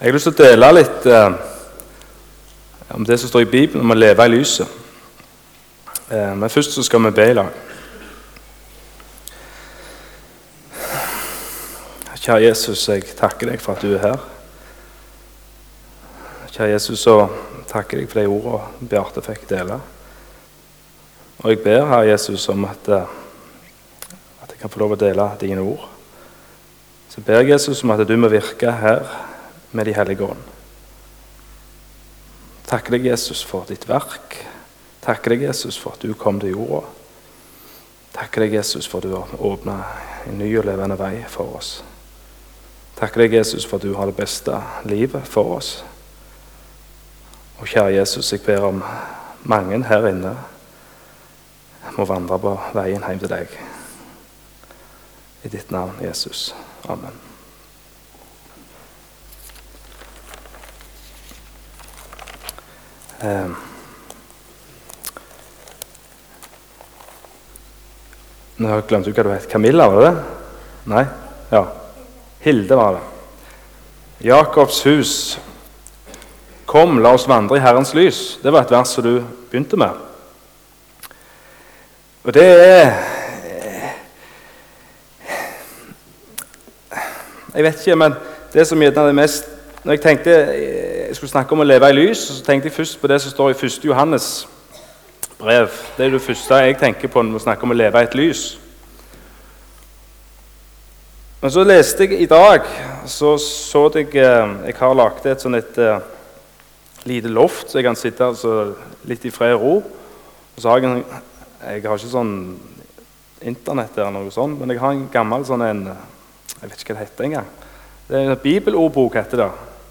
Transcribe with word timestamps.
Jeg 0.00 0.08
har 0.08 0.16
lyst 0.16 0.30
til 0.30 0.32
å 0.32 0.48
dele 0.48 0.68
litt 0.72 1.06
eh, 1.12 1.34
om 2.96 3.04
det 3.04 3.18
som 3.20 3.28
står 3.28 3.42
i 3.44 3.50
Bibelen 3.52 3.82
om 3.84 3.92
å 3.92 3.96
leve 3.98 4.24
i 4.24 4.32
lyset. 4.32 4.78
Eh, 6.08 6.32
men 6.40 6.48
først 6.48 6.72
så 6.72 6.84
skal 6.86 7.04
vi 7.04 7.10
be 7.18 7.26
i 7.28 7.34
lag. 7.36 7.50
Kjære 12.16 12.46
Jesus, 12.46 12.88
jeg 12.88 13.12
takker 13.20 13.52
deg 13.52 13.60
for 13.60 13.76
at 13.76 13.84
du 13.84 13.92
er 13.92 14.06
her. 14.06 14.26
Kjære 16.48 16.72
Jesus, 16.78 17.04
så 17.04 17.20
takker 17.68 18.00
jeg 18.00 18.08
for 18.08 18.24
de 18.24 18.32
ordene 18.32 18.88
Bjarte 18.88 19.28
fikk 19.28 19.44
dele. 19.52 19.82
Og 21.44 21.52
jeg 21.52 21.60
ber, 21.60 21.90
Herre 21.92 22.08
Jesus, 22.14 22.48
om 22.48 22.70
at, 22.72 22.88
eh, 22.88 23.18
at 24.16 24.48
jeg 24.48 24.64
kan 24.64 24.72
få 24.72 24.80
lov 24.80 24.96
å 24.96 25.04
dele 25.04 25.34
dine 25.44 25.60
ord. 25.60 25.90
Så 27.12 27.20
ber 27.20 27.42
jeg 27.42 27.52
Jesus 27.58 27.84
om 27.84 27.92
at 27.92 28.08
du 28.08 28.16
må 28.16 28.32
virke 28.32 28.80
her 28.80 29.28
med 29.70 29.86
De 29.86 29.94
hellige 29.94 30.24
ånd. 30.24 30.42
Takker 32.66 32.94
deg, 32.94 33.06
Jesus, 33.10 33.42
for 33.42 33.66
ditt 33.68 33.88
verk. 33.88 34.36
Takker 35.02 35.34
deg, 35.34 35.46
Jesus, 35.48 35.78
for 35.78 35.96
at 35.96 36.04
du 36.06 36.14
kom 36.14 36.40
til 36.40 36.54
jorda. 36.54 36.84
Takker 38.14 38.44
deg, 38.44 38.58
Jesus, 38.58 38.86
for 38.86 38.98
at 38.98 39.08
du 39.08 39.16
har 39.16 39.42
åpna 39.42 39.78
en 40.26 40.38
ny 40.38 40.50
og 40.58 40.66
levende 40.68 40.98
vei 40.98 41.16
for 41.30 41.56
oss. 41.58 41.80
Takker 42.98 43.24
deg, 43.24 43.38
Jesus, 43.40 43.66
for 43.66 43.80
at 43.80 43.86
du 43.86 43.94
har 43.96 44.10
det 44.10 44.18
beste 44.18 44.60
livet 44.86 45.26
for 45.26 45.56
oss. 45.56 45.72
Og 47.58 47.66
kjære 47.68 47.96
Jesus, 47.98 48.32
jeg 48.32 48.44
ber 48.46 48.68
om 48.70 48.84
mange 49.48 49.82
her 49.88 50.06
inne 50.10 50.36
må 52.00 52.06
vandre 52.08 52.38
på 52.40 52.54
veien 52.76 53.04
hjem 53.04 53.24
til 53.24 53.32
deg. 53.32 53.56
I 55.44 55.52
ditt 55.52 55.72
navn, 55.74 56.00
Jesus. 56.04 56.50
Amen. 56.88 57.29
Eh. 63.20 63.48
Nå 68.56 68.68
har 68.68 68.80
jeg 68.80 68.86
glemt 68.88 69.08
hva 69.10 69.24
du 69.24 69.30
het. 69.32 69.48
Camilla, 69.48 69.88
var 69.92 70.00
det 70.00 70.08
det? 70.08 70.22
Nei? 70.92 71.04
Ja. 71.52 71.62
Hilde 72.40 72.78
var 72.80 72.96
det. 72.96 73.02
Jakobs 74.24 74.80
hus. 74.88 75.14
Kom, 76.68 77.00
la 77.04 77.12
oss 77.16 77.28
vandre 77.28 77.58
i 77.58 77.64
Herrens 77.64 77.92
lys. 77.96 78.38
Det 78.40 78.52
var 78.52 78.64
et 78.64 78.72
vers 78.72 78.94
som 78.96 79.04
du 79.04 79.18
begynte 79.50 79.76
med. 79.80 80.06
Og 82.24 82.32
det 82.36 82.44
er 82.44 82.92
Jeg 87.50 87.64
vet 87.66 87.80
ikke, 87.80 87.96
men 87.98 88.12
det 88.52 88.64
som 88.68 88.78
gjerne 88.78 89.08
er 89.10 89.16
mest 89.16 89.48
Når 89.82 89.96
jeg 89.96 90.02
tenkte 90.04 90.34
jeg 91.10 91.16
skulle 91.16 91.30
snakke 91.30 91.56
om 91.56 91.64
å 91.64 91.64
leve 91.66 91.88
i 91.90 91.94
lys, 91.96 92.20
så 92.22 92.44
tenkte 92.46 92.68
jeg 92.68 92.76
først 92.76 93.00
på 93.02 93.08
det 93.10 93.16
som 93.18 93.32
står 93.32 93.50
i 93.50 93.54
1. 93.66 93.80
Johannes 93.82 94.26
brev. 95.40 95.72
Det 95.96 96.04
er 96.06 96.12
det 96.14 96.20
første 96.22 96.60
jeg 96.62 96.76
tenker 96.78 97.10
på 97.10 97.24
når 97.24 97.34
vi 97.34 97.42
snakker 97.42 97.66
om 97.66 97.74
å 97.74 97.78
leve 97.80 97.98
i 97.98 98.06
et 98.06 98.14
lys. 98.14 98.42
Men 101.42 101.50
så 101.50 101.66
leste 101.66 102.06
jeg 102.06 102.22
i 102.22 102.30
dag 102.30 102.62
så 103.10 103.32
så 103.42 103.82
jeg 103.96 104.14
Jeg 104.14 104.74
har 104.78 104.94
laget 104.94 105.26
et 105.26 105.42
sånn 105.42 105.58
et 105.58 105.78
uh, 105.82 105.98
lite 107.04 107.28
loft, 107.28 107.70
så 107.70 107.78
jeg 107.78 107.88
kan 107.88 107.96
sitte 107.96 108.24
altså, 108.24 108.74
litt 109.02 109.24
i 109.24 109.34
fred 109.34 109.54
og 109.58 109.60
ro. 109.62 109.76
Og 110.54 110.62
så 110.62 110.68
har 110.68 110.78
jeg 110.78 110.90
en 110.90 111.04
Jeg 111.66 111.82
har 111.88 111.98
ikke 111.98 112.06
sånn 112.06 112.58
Internett 113.42 113.98
eller 113.98 114.12
noe 114.12 114.30
sånt, 114.30 114.60
men 114.60 114.70
jeg 114.70 114.78
har 114.78 114.92
en 114.92 115.08
gammel 115.10 115.44
sånn 115.44 115.62
en 115.62 115.86
Jeg 116.60 116.70
vet 116.70 116.80
ikke 116.80 116.94
hva 116.94 117.00
det 117.00 117.08
heter 117.08 117.24
engang. 117.24 117.46
Det 118.06 118.16
er 118.16 118.30
en 118.30 118.42
bibelordbok, 118.42 119.14
heter 119.14 119.48
det. 119.48 119.50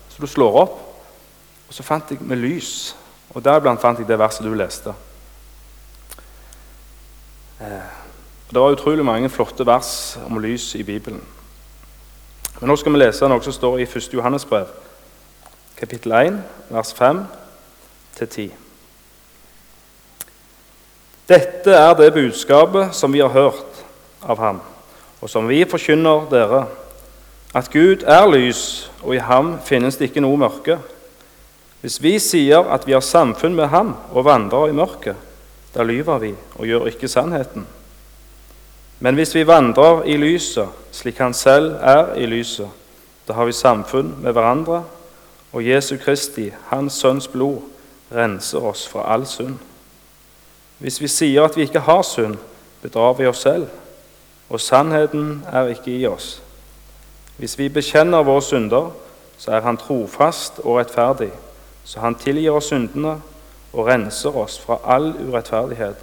Så 0.09 0.22
du 0.22 0.28
slår 0.28 0.64
opp. 0.64 0.86
Og 1.70 1.78
så 1.78 1.86
fant 1.86 2.12
jeg 2.12 2.22
med 2.25 2.42
lys. 2.42 2.95
Og 3.30 3.45
deriblant 3.45 3.81
fant 3.81 4.00
jeg 4.02 4.09
det 4.09 4.17
verset 4.20 4.45
du 4.45 4.53
leste. 4.58 4.94
Eh, 7.61 7.89
det 8.49 8.61
var 8.61 8.73
utrolig 8.73 9.05
mange 9.05 9.30
flotte 9.30 9.66
vers 9.66 10.17
om 10.26 10.39
lys 10.42 10.73
i 10.76 10.83
Bibelen. 10.83 11.21
Men 12.60 12.71
nå 12.71 12.76
skal 12.76 12.95
vi 12.95 12.99
lese 12.99 13.27
noe 13.30 13.43
som 13.45 13.54
står 13.54 13.77
i 13.80 13.86
1. 13.86 14.10
Johannes 14.17 14.45
brev, 14.49 14.71
kapittel 15.77 16.11
1, 16.17 16.39
vers 16.73 16.93
5-10. 16.98 18.49
Dette 21.30 21.76
er 21.77 21.93
det 21.93 22.14
budskapet 22.14 22.95
som 22.98 23.14
vi 23.14 23.22
har 23.22 23.30
hørt 23.30 23.83
av 24.26 24.42
ham, 24.42 24.61
og 25.22 25.30
som 25.30 25.48
vi 25.48 25.61
forkynner 25.70 26.26
dere, 26.32 26.66
at 27.55 27.70
Gud 27.72 28.04
er 28.04 28.26
lys, 28.27 28.89
og 29.04 29.16
i 29.16 29.22
ham 29.23 29.60
finnes 29.66 29.98
det 29.98 30.10
ikke 30.10 30.26
noe 30.26 30.42
mørke. 30.42 30.80
Hvis 31.82 32.02
vi 32.04 32.17
sier 32.20 32.67
at 32.73 32.88
vi 32.88 32.92
har 32.92 33.04
samfunn 33.06 33.56
med 33.56 33.70
ham 33.72 33.94
og 34.12 34.26
vandrer 34.26 34.67
i 34.67 34.76
mørket, 34.76 35.16
da 35.76 35.84
lyver 35.84 36.17
vi 36.20 36.34
og 36.58 36.66
gjør 36.67 36.90
ikke 36.92 37.08
sannheten. 37.08 37.67
Men 39.00 39.16
hvis 39.16 39.36
vi 39.36 39.48
vandrer 39.48 40.04
i 40.04 40.17
lyset, 40.17 40.67
slik 40.92 41.17
han 41.17 41.34
selv 41.34 41.76
er 41.80 42.16
i 42.20 42.26
lyset, 42.26 42.67
da 43.28 43.34
har 43.34 43.45
vi 43.45 43.56
samfunn 43.56 44.16
med 44.20 44.34
hverandre, 44.34 44.84
og 45.54 45.66
Jesu 45.66 45.95
Kristi, 45.98 46.52
Hans 46.67 46.94
Sønns 46.94 47.28
blod, 47.28 47.62
renser 48.11 48.66
oss 48.66 48.88
fra 48.90 49.06
all 49.14 49.26
synd. 49.26 49.56
Hvis 50.80 51.02
vi 51.02 51.08
sier 51.08 51.46
at 51.46 51.58
vi 51.58 51.61
ikke 51.61 51.84
har 51.86 52.02
synd, 52.02 52.38
bedrar 52.82 53.14
vi 53.14 53.28
oss 53.28 53.44
selv, 53.46 53.67
og 54.50 54.61
sannheten 54.61 55.44
er 55.52 55.72
ikke 55.73 55.94
i 55.94 56.06
oss. 56.08 56.42
Hvis 57.38 57.58
vi 57.60 57.70
bekjenner 57.70 58.23
våre 58.23 58.42
synder, 58.42 58.90
så 59.38 59.52
er 59.52 59.61
Han 59.61 59.78
trofast 59.78 60.60
og 60.64 60.80
rettferdig, 60.80 61.32
så 61.89 62.00
Han 62.00 62.16
tilgir 62.16 62.54
oss 62.54 62.67
syndene 62.70 63.16
og 63.73 63.88
renser 63.88 64.36
oss 64.38 64.60
fra 64.61 64.77
all 64.86 65.08
urettferdighet. 65.17 65.95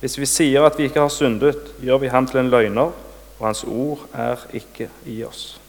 Hvis 0.00 0.16
vi 0.18 0.26
sier 0.26 0.64
at 0.64 0.78
vi 0.78 0.86
ikke 0.88 1.02
har 1.04 1.12
syndet, 1.12 1.74
gjør 1.84 1.98
vi 2.00 2.08
ham 2.08 2.26
til 2.26 2.40
en 2.40 2.48
løgner, 2.48 2.92
og 3.38 3.46
hans 3.46 3.64
ord 3.64 4.06
er 4.16 4.40
ikke 4.56 4.88
i 5.04 5.18
oss. 5.24 5.60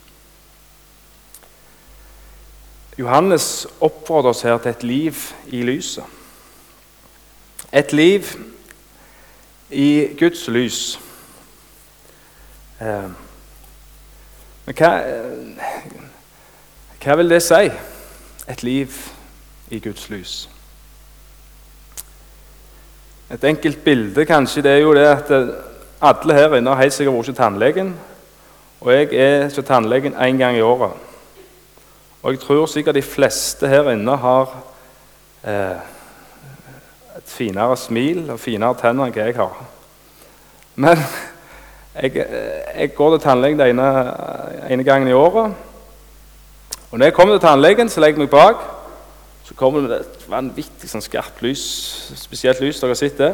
Johannes 2.99 3.67
oppfordrer 3.81 4.29
oss 4.29 4.41
her 4.47 4.57
til 4.57 4.71
et 4.71 4.83
liv 4.83 5.13
i 5.47 5.61
lyset. 5.61 6.03
Et 7.73 7.93
liv 7.93 8.23
i 9.69 10.07
Guds 10.19 10.47
lys. 10.47 10.99
Eh, 12.81 13.11
men 14.65 14.75
hva, 14.77 14.97
hva 17.03 17.15
vil 17.19 17.35
det 17.35 17.43
si? 17.43 17.65
Et 18.49 18.63
liv 18.63 18.95
i 19.69 19.79
Guds 19.79 20.09
lys. 20.09 20.49
Et 23.31 23.43
enkelt 23.43 23.83
bilde 23.83 24.25
kanskje, 24.25 24.61
det 24.61 24.71
er 24.71 24.81
jo 24.83 24.93
det 24.93 25.05
at 25.07 25.31
alle 26.01 26.33
her 26.33 26.55
inne 26.57 26.73
har 26.73 26.81
helt 26.81 26.93
sikkert 26.93 27.15
vært 27.15 27.29
til 27.29 27.37
tannlegen. 27.37 27.93
Og 28.81 28.93
jeg 28.93 29.13
er 29.13 29.49
til 29.49 29.63
tannlegen 29.63 30.15
én 30.15 30.37
gang 30.37 30.57
i 30.57 30.61
året. 30.61 30.91
Og 32.23 32.31
jeg 32.31 32.39
tror 32.39 32.65
sikkert 32.65 32.95
de 32.95 33.01
fleste 33.01 33.67
her 33.67 33.91
inne 33.91 34.17
har 34.17 34.51
eh, 35.43 35.77
et 37.17 37.27
finere 37.29 37.77
smil 37.77 38.29
og 38.29 38.39
finere 38.39 38.77
tenner 38.77 39.07
enn 39.07 39.15
hva 39.15 39.25
jeg 39.25 39.37
har. 39.37 39.61
Men 40.75 41.01
jeg, 42.01 42.25
jeg 42.75 42.93
går 42.97 43.15
til 43.15 43.23
tannlegen 43.23 43.59
den 43.59 43.79
ene, 43.79 43.87
ene, 44.69 44.83
gangen 44.83 45.09
i 45.09 45.17
året. 45.17 45.53
Og 46.91 46.99
når 46.99 47.05
jeg 47.07 47.15
kommer 47.15 47.37
til 47.37 47.47
tannlegen, 47.47 47.89
så 47.89 48.03
legger 48.03 48.19
jeg 48.19 48.27
meg 48.27 48.33
bak. 48.33 48.63
Så 49.47 49.55
kommer 49.55 49.87
det 49.87 50.01
et 50.03 50.27
vanvittig 50.31 50.89
sånn 50.91 51.03
skarpt 51.03 51.41
lys, 51.43 51.63
spesielt 52.19 52.59
lys 52.63 52.79
dere 52.79 52.93
har 52.93 52.99
sett 52.99 53.17
det, 53.19 53.31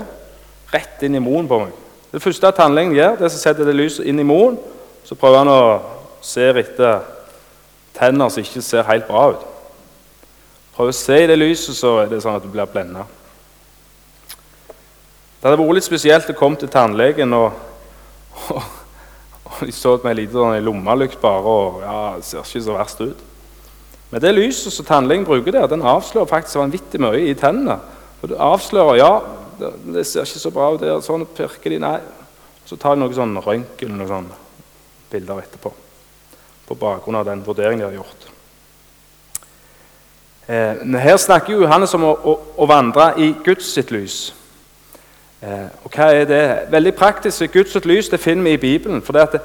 rett 0.74 1.04
inn 1.06 1.18
i 1.18 1.22
moen 1.22 1.50
på 1.50 1.60
meg. 1.64 1.76
Det 2.14 2.22
første 2.24 2.52
tannlegen 2.56 2.96
gjør, 2.96 3.18
det 3.18 3.26
er 3.28 3.34
å 3.34 3.42
sette 3.42 3.66
det 3.68 3.76
lyset 3.76 4.08
inn 4.08 4.22
i 4.22 4.26
moen. 4.26 4.56
Så 5.06 5.18
prøver 5.18 5.42
han 5.42 5.52
å 5.52 5.62
se 6.26 6.48
etter 6.50 7.04
tenner 7.98 8.30
som 8.30 8.44
ikke 8.44 8.64
ser 8.66 8.88
helt 8.88 9.08
bra 9.10 9.28
ut. 9.34 9.46
Prøver 10.78 10.94
å 10.94 10.98
se 10.98 11.20
i 11.24 11.30
det 11.30 11.38
lyset, 11.40 11.78
så 11.78 11.96
er 12.04 12.12
det 12.12 12.22
sånn 12.24 12.38
at 12.38 12.46
du 12.46 12.52
blir 12.54 12.70
blenda. 12.70 13.08
Det 15.38 15.46
hadde 15.46 15.58
vært 15.60 15.78
litt 15.80 15.88
spesielt 15.88 16.30
å 16.30 16.38
komme 16.38 16.60
til 16.62 16.70
tannlegen, 16.74 17.34
og, 17.34 17.58
og, 18.54 18.68
og 19.50 19.64
de 19.66 19.74
så 19.74 19.96
meg 20.04 20.22
en 20.26 20.36
sånn 20.36 20.58
i 20.60 20.66
lommelykt 20.66 21.22
bare, 21.22 21.58
og 21.58 21.82
ja, 21.86 21.98
det 22.18 22.30
ser 22.30 22.46
ikke 22.46 22.64
så 22.68 22.78
verst 22.78 23.04
ut. 23.06 23.27
Men 24.12 24.24
det 24.24 24.36
lyset 24.36 24.74
som 24.74 24.86
tannlegen 24.88 25.26
bruker 25.28 25.52
der, 25.52 25.68
den 25.68 25.84
avslører 25.84 26.30
faktisk 26.30 26.62
vanvittig 26.62 27.02
mye 27.04 27.26
i 27.28 27.36
tennene. 27.36 27.80
Og 28.22 28.32
det 28.32 28.40
avslører 28.40 29.02
ja, 29.02 29.12
det, 29.60 29.74
det 29.96 30.06
ser 30.08 30.28
ikke 30.28 30.44
så 30.46 30.54
bra 30.54 30.70
ut 30.74 30.82
der, 30.82 31.02
sånn 31.04 31.28
pirker 31.38 31.76
de, 31.76 31.82
nei. 31.84 31.98
Så 32.68 32.80
tar 32.80 32.96
de 32.96 33.04
noe 33.04 33.16
sånn 33.16 33.36
røntgen 33.44 33.94
noen 33.96 34.10
sånne 34.10 34.40
bilder 35.12 35.44
etterpå. 35.44 35.72
På 36.68 36.76
bakgrunn 36.80 37.20
av 37.20 37.28
den 37.28 37.44
vurderingen 37.46 37.86
de 37.86 37.90
har 37.90 38.00
gjort. 38.00 38.28
Eh, 40.48 41.00
her 41.04 41.18
snakker 41.20 41.54
jo 41.54 41.64
Johannes 41.66 41.96
om 41.96 42.06
å, 42.08 42.16
å, 42.16 42.36
å 42.64 42.68
vandre 42.68 43.12
i 43.20 43.34
Guds 43.44 43.74
sitt 43.76 43.92
lys. 43.92 44.18
Eh, 45.44 45.68
og 45.84 45.92
hva 45.92 46.10
er 46.16 46.28
det? 46.28 46.44
Veldig 46.72 46.94
praktisk. 46.96 47.44
Guds 47.54 47.76
sitt 47.76 47.88
lys 47.88 48.08
det 48.12 48.22
finner 48.24 48.48
vi 48.48 48.56
i 48.56 48.62
Bibelen. 48.62 49.02
for 49.02 49.14
det, 49.14 49.28
det, 49.36 49.42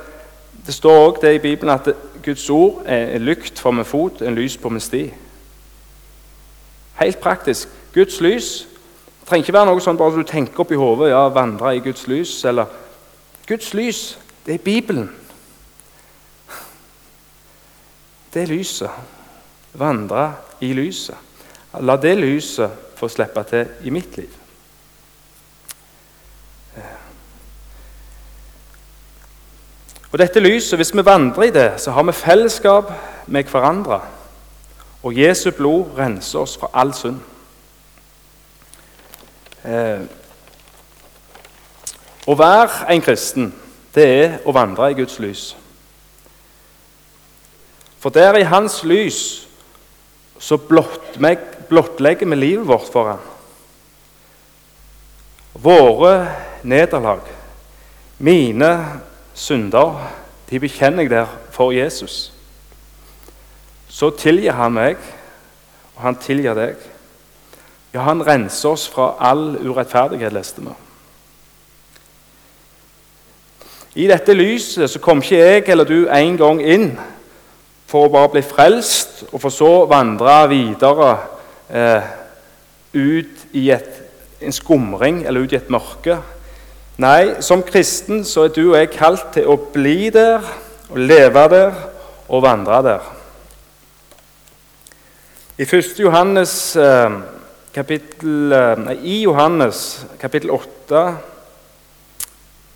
det 0.66 0.74
står 0.74 0.98
også 1.08 1.24
det 1.26 1.34
i 1.34 1.42
Bibelen 1.42 1.74
at 1.74 1.90
Guds 2.22 2.50
ord 2.50 2.82
er 2.86 3.16
en 3.16 3.24
lykt 3.26 3.58
for 3.58 3.70
min 3.70 3.84
fot, 3.84 4.22
en 4.22 4.34
lys 4.34 4.56
på 4.56 4.68
min 4.68 4.80
sti. 4.80 5.06
Helt 7.00 7.18
praktisk. 7.20 7.68
Guds 7.94 8.20
lys 8.20 8.68
det 9.22 9.28
trenger 9.28 9.44
ikke 9.46 9.54
være 9.54 9.70
noe 9.70 9.80
sånn 9.80 9.98
bare 10.00 10.18
du 10.18 10.26
tenker 10.26 10.64
opp 10.64 10.72
i 10.74 10.76
hodet 10.76 11.12
ja, 11.12 11.20
vandre 11.30 11.76
i 11.76 11.80
Guds 11.80 12.08
lys. 12.10 12.32
eller 12.44 12.66
Guds 13.46 13.70
lys, 13.74 14.18
det 14.46 14.54
er 14.54 14.64
Bibelen. 14.64 15.10
Det 18.34 18.42
er 18.42 18.50
lyset. 18.50 18.90
Vandre 19.78 20.26
i 20.60 20.72
lyset. 20.74 21.16
La 21.80 21.96
det 21.96 22.16
lyset 22.18 22.98
få 22.98 23.08
slippe 23.08 23.44
til 23.48 23.86
i 23.86 23.94
mitt 23.94 24.16
liv. 24.18 24.41
Og 30.12 30.18
dette 30.18 30.40
lyset, 30.40 30.78
Hvis 30.78 30.94
vi 30.94 31.04
vandrer 31.04 31.42
i 31.42 31.50
det, 31.50 31.80
så 31.80 31.90
har 31.90 32.02
vi 32.02 32.12
fellesskap 32.12 32.92
med 33.26 33.44
hverandre. 33.44 34.00
Og 35.02 35.18
Jesu 35.18 35.50
blod 35.50 35.84
renser 35.98 36.38
oss 36.38 36.56
fra 36.56 36.68
all 36.74 36.92
synd. 36.94 37.20
Eh, 39.64 40.00
å 42.26 42.34
være 42.38 42.92
en 42.92 43.02
kristen, 43.02 43.54
det 43.94 44.04
er 44.04 44.38
å 44.46 44.52
vandre 44.52 44.90
i 44.90 44.94
Guds 44.94 45.18
lys. 45.18 45.56
For 47.98 48.10
der 48.10 48.36
i 48.36 48.46
Hans 48.46 48.82
lys 48.84 49.46
så 50.38 50.58
blottlegger 50.58 52.26
vi 52.26 52.36
livet 52.36 52.66
vårt 52.66 52.92
for 52.92 53.08
ham. 53.08 53.18
Våre 55.54 56.28
nederlag, 56.62 57.20
mine 58.18 59.00
synder, 59.34 59.96
de 60.50 60.60
bekjenner 60.60 61.06
jeg 61.06 61.10
der 61.10 61.26
for 61.50 61.72
Jesus. 61.72 62.32
Så 63.88 64.10
tilgir 64.16 64.56
han 64.56 64.72
meg, 64.72 64.96
og 65.96 66.02
han 66.06 66.16
tilgir 66.20 66.56
deg. 66.56 66.76
Ja, 67.92 68.06
han 68.06 68.24
renser 68.24 68.72
oss 68.72 68.86
fra 68.88 69.14
all 69.20 69.58
urettferdighet, 69.60 70.32
leste 70.32 70.64
vi. 70.64 70.72
I 74.02 74.06
dette 74.08 74.32
lyset 74.32 74.88
så 74.88 75.00
kom 75.04 75.20
ikke 75.20 75.36
jeg 75.36 75.64
eller 75.68 75.84
du 75.84 76.06
en 76.08 76.38
gang 76.40 76.62
inn 76.64 76.86
for 77.92 78.06
å 78.06 78.12
bare 78.12 78.30
bli 78.32 78.42
frelst, 78.44 79.26
og 79.28 79.42
for 79.42 79.52
så 79.52 79.72
vandre 79.90 80.36
videre 80.48 81.10
eh, 81.68 82.06
ut 82.96 83.42
i 83.52 83.66
et, 83.74 83.98
en 84.40 84.56
skumring 84.56 85.26
eller 85.26 85.44
ut 85.44 85.52
i 85.52 85.58
et 85.60 85.68
mørke. 85.72 86.16
Nei, 87.00 87.40
som 87.40 87.62
kristen 87.64 88.20
så 88.28 88.44
er 88.46 88.52
du 88.52 88.66
og 88.66 88.76
jeg 88.76 88.90
kalt 88.92 89.30
til 89.32 89.48
å 89.48 89.56
bli 89.72 90.10
der, 90.12 90.44
og 90.92 91.00
leve 91.00 91.44
der 91.48 91.78
og 92.28 92.44
vandre 92.44 92.82
der. 92.84 93.06
I 95.56 95.64
1. 95.64 96.00
Johannes, 96.00 96.76
eh, 96.76 97.18
kapittel, 97.72 98.52
eh, 98.52 98.76
nei, 98.76 98.96
I 99.00 99.22
Johannes 99.22 100.04
kapittel 100.20 100.50
8, 100.50 101.16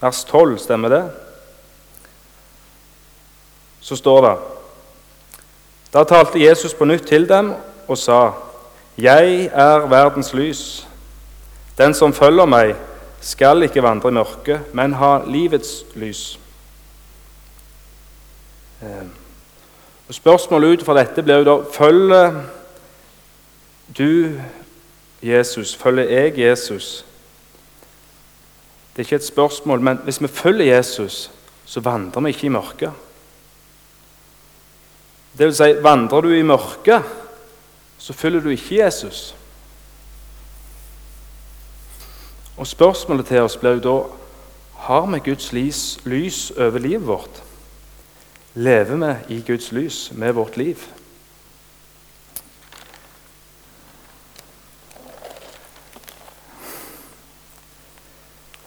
vers 0.00 0.24
12, 0.24 0.58
stemmer 0.58 0.88
det? 0.88 1.04
Så 3.80 3.96
står 3.96 4.20
det 4.22 4.36
da 5.96 6.02
talte 6.04 6.38
Jesus 6.42 6.74
på 6.74 6.84
nytt 6.84 7.06
til 7.08 7.28
dem 7.28 7.54
og 7.88 7.98
sa, 7.98 8.32
'Jeg 8.98 9.50
er 9.52 9.86
verdens 9.86 10.34
lys.' 10.34 10.86
'Den 11.78 11.94
som 11.94 12.12
følger 12.12 12.44
meg, 12.44 12.76
skal 13.26 13.66
ikke 13.66 13.82
vandre 13.82 14.12
i 14.12 14.16
mørket, 14.16 14.74
men 14.74 14.96
ha 15.00 15.18
livets 15.26 15.82
lys.' 15.98 16.38
Eh, 18.82 19.06
og 20.08 20.14
Spørsmålet 20.14 20.78
ut 20.78 20.84
fra 20.84 20.94
dette 20.98 21.22
blir 21.24 21.40
jo 21.40 21.46
da 21.48 21.56
følger 21.72 22.42
du 23.98 24.40
Jesus? 25.22 25.74
Følger 25.74 26.04
jeg 26.04 26.38
Jesus? 26.38 27.04
Det 28.92 29.02
er 29.02 29.06
ikke 29.06 29.16
et 29.16 29.26
spørsmål, 29.26 29.80
men 29.80 29.98
hvis 30.04 30.22
vi 30.22 30.28
følger 30.28 30.76
Jesus, 30.76 31.30
så 31.64 31.80
vandrer 31.80 32.20
vi 32.20 32.28
ikke 32.28 32.46
i 32.46 32.54
mørket. 32.54 32.92
Det 35.38 35.46
vil 35.46 35.54
si, 35.54 35.74
vandrer 35.82 36.20
du 36.20 36.30
i 36.32 36.42
mørket, 36.42 37.02
så 37.98 38.12
følger 38.12 38.40
du 38.40 38.48
ikke 38.48 38.84
Jesus. 38.84 39.34
Og 42.56 42.66
Spørsmålet 42.66 43.26
til 43.26 43.40
oss 43.40 43.56
blir 43.56 43.76
jo 43.76 43.84
da 43.84 43.96
har 44.86 45.06
vi 45.06 45.18
Guds 45.30 45.52
lys, 45.52 45.98
lys 46.04 46.50
over 46.50 46.78
livet 46.78 47.06
vårt. 47.06 47.42
Lever 48.54 48.96
vi 48.96 49.34
i 49.36 49.44
Guds 49.46 49.72
lys 49.72 50.12
med 50.14 50.32
vårt 50.32 50.56
liv? 50.56 50.76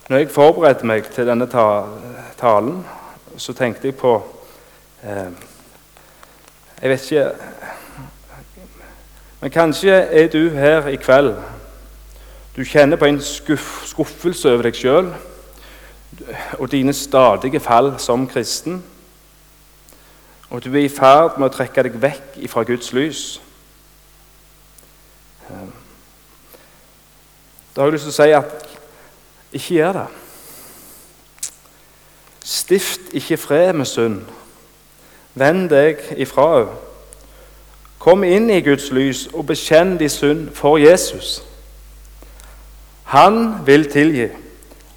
Når 0.10 0.18
jeg 0.18 0.32
forberedte 0.32 0.86
meg 0.86 1.06
til 1.14 1.28
denne 1.28 1.46
talen, 2.38 2.86
så 3.38 3.54
tenkte 3.54 3.88
jeg 3.88 3.96
på 3.98 4.16
eh, 5.04 5.32
jeg 6.82 6.90
vet 6.90 7.12
ikke 7.12 7.32
Men 9.42 9.52
kanskje 9.52 9.92
er 9.92 10.28
du 10.28 10.50
her 10.50 10.88
i 10.88 10.96
kveld. 10.96 11.36
Du 12.60 12.66
kjenner 12.66 12.98
på 12.98 13.06
en 13.06 13.22
skuff, 13.22 13.86
skuffelse 13.88 14.52
over 14.52 14.66
deg 14.68 14.76
sjøl 14.76 15.14
og 16.60 16.66
dine 16.72 16.92
stadige 16.94 17.62
fall 17.64 17.94
som 18.04 18.26
kristen. 18.28 18.84
Og 20.50 20.66
du 20.66 20.74
er 20.74 20.84
i 20.84 20.92
ferd 20.92 21.40
med 21.40 21.48
å 21.48 21.56
trekke 21.56 21.88
deg 21.88 21.96
vekk 22.04 22.36
fra 22.52 22.66
Guds 22.68 22.92
lys. 22.92 23.24
Da 27.72 27.80
har 27.80 27.88
jeg 27.88 27.96
lyst 27.96 28.10
til 28.10 28.12
å 28.12 28.20
si 28.20 28.30
at 28.36 28.70
ikke 29.56 29.80
gjør 29.80 30.02
det. 30.02 30.08
Stift 32.44 33.14
ikke 33.16 33.40
fred 33.40 33.74
med 33.74 33.88
synd. 33.88 34.26
Vend 35.34 35.70
deg 35.72 36.10
ifra 36.18 36.54
henne. 36.58 36.80
Kom 38.04 38.28
inn 38.28 38.52
i 38.52 38.66
Guds 38.68 38.92
lys 38.92 39.30
og 39.32 39.48
bekjenn 39.48 39.96
din 39.96 40.12
synd 40.12 40.50
for 40.60 40.76
Jesus. 40.76 41.40
Han 43.10 43.66
vil 43.66 43.88
tilgi. 43.92 44.28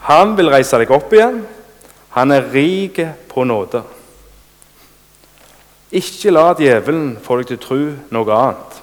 Han 0.09 0.37
vil 0.37 0.50
reise 0.53 0.76
deg 0.81 0.91
opp 0.93 1.12
igjen. 1.14 1.43
Han 2.12 2.35
er 2.35 2.50
rik 2.53 3.00
på 3.31 3.44
nåde. 3.49 3.81
Ikke 5.93 6.32
la 6.32 6.50
djevelen 6.56 7.14
få 7.25 7.38
deg 7.41 7.50
til 7.50 7.61
å 7.61 7.64
tro 7.67 7.81
noe 8.12 8.37
annet. 8.37 8.79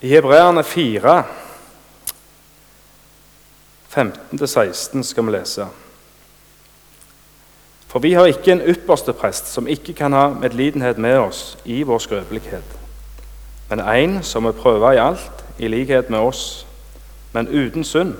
I 0.00 0.14
Hebreerne 0.14 0.62
4, 0.64 1.16
15-16 3.90 5.02
skal 5.04 5.26
vi 5.26 5.34
lese. 5.34 5.66
For 7.90 8.02
vi 8.02 8.14
har 8.14 8.30
ikke 8.30 8.54
en 8.54 8.64
ypperste 8.70 9.12
prest 9.18 9.50
som 9.50 9.68
ikke 9.68 9.96
kan 9.98 10.14
ha 10.14 10.28
medlidenhet 10.30 10.98
med 10.98 11.18
oss 11.18 11.58
i 11.66 11.82
vår 11.82 11.98
skrøpelighet, 12.06 12.76
men 13.70 13.82
en 13.82 14.20
som 14.26 14.46
er 14.46 14.54
prøva 14.54 14.94
i 14.94 15.02
alt, 15.02 15.42
i 15.60 15.68
likhet 15.68 16.10
med 16.10 16.18
oss, 16.18 16.66
men 17.32 17.48
uten 17.48 17.84
synd. 17.84 18.14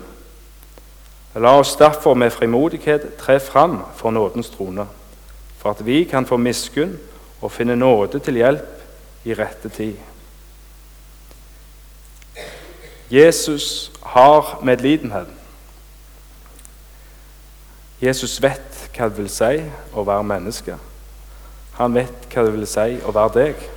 La 1.34 1.54
oss 1.58 1.76
derfor 1.76 2.14
med 2.14 2.30
frimodighet 2.30 3.16
tre 3.18 3.40
fram 3.40 3.78
for 3.96 4.10
nådens 4.10 4.50
trone, 4.50 4.86
for 5.58 5.70
at 5.70 5.86
vi 5.86 6.04
kan 6.04 6.26
få 6.26 6.36
miskunn 6.36 6.98
og 7.40 7.52
finne 7.52 7.76
nåde 7.76 8.18
til 8.18 8.36
hjelp 8.36 9.24
i 9.24 9.34
rette 9.34 9.68
tid. 9.68 9.96
Jesus 13.10 13.92
har 14.02 14.60
medlidenhet. 14.62 15.26
Jesus 18.02 18.42
vet 18.42 18.90
hva 18.96 19.08
det 19.08 19.16
vil 19.16 19.32
si 19.32 19.64
å 19.96 20.04
være 20.04 20.28
menneske. 20.28 20.76
Han 21.80 21.94
vet 21.96 22.28
hva 22.28 22.44
det 22.44 22.52
vil 22.52 22.68
si 22.68 23.00
å 23.00 23.16
være 23.16 23.36
deg. 23.38 23.68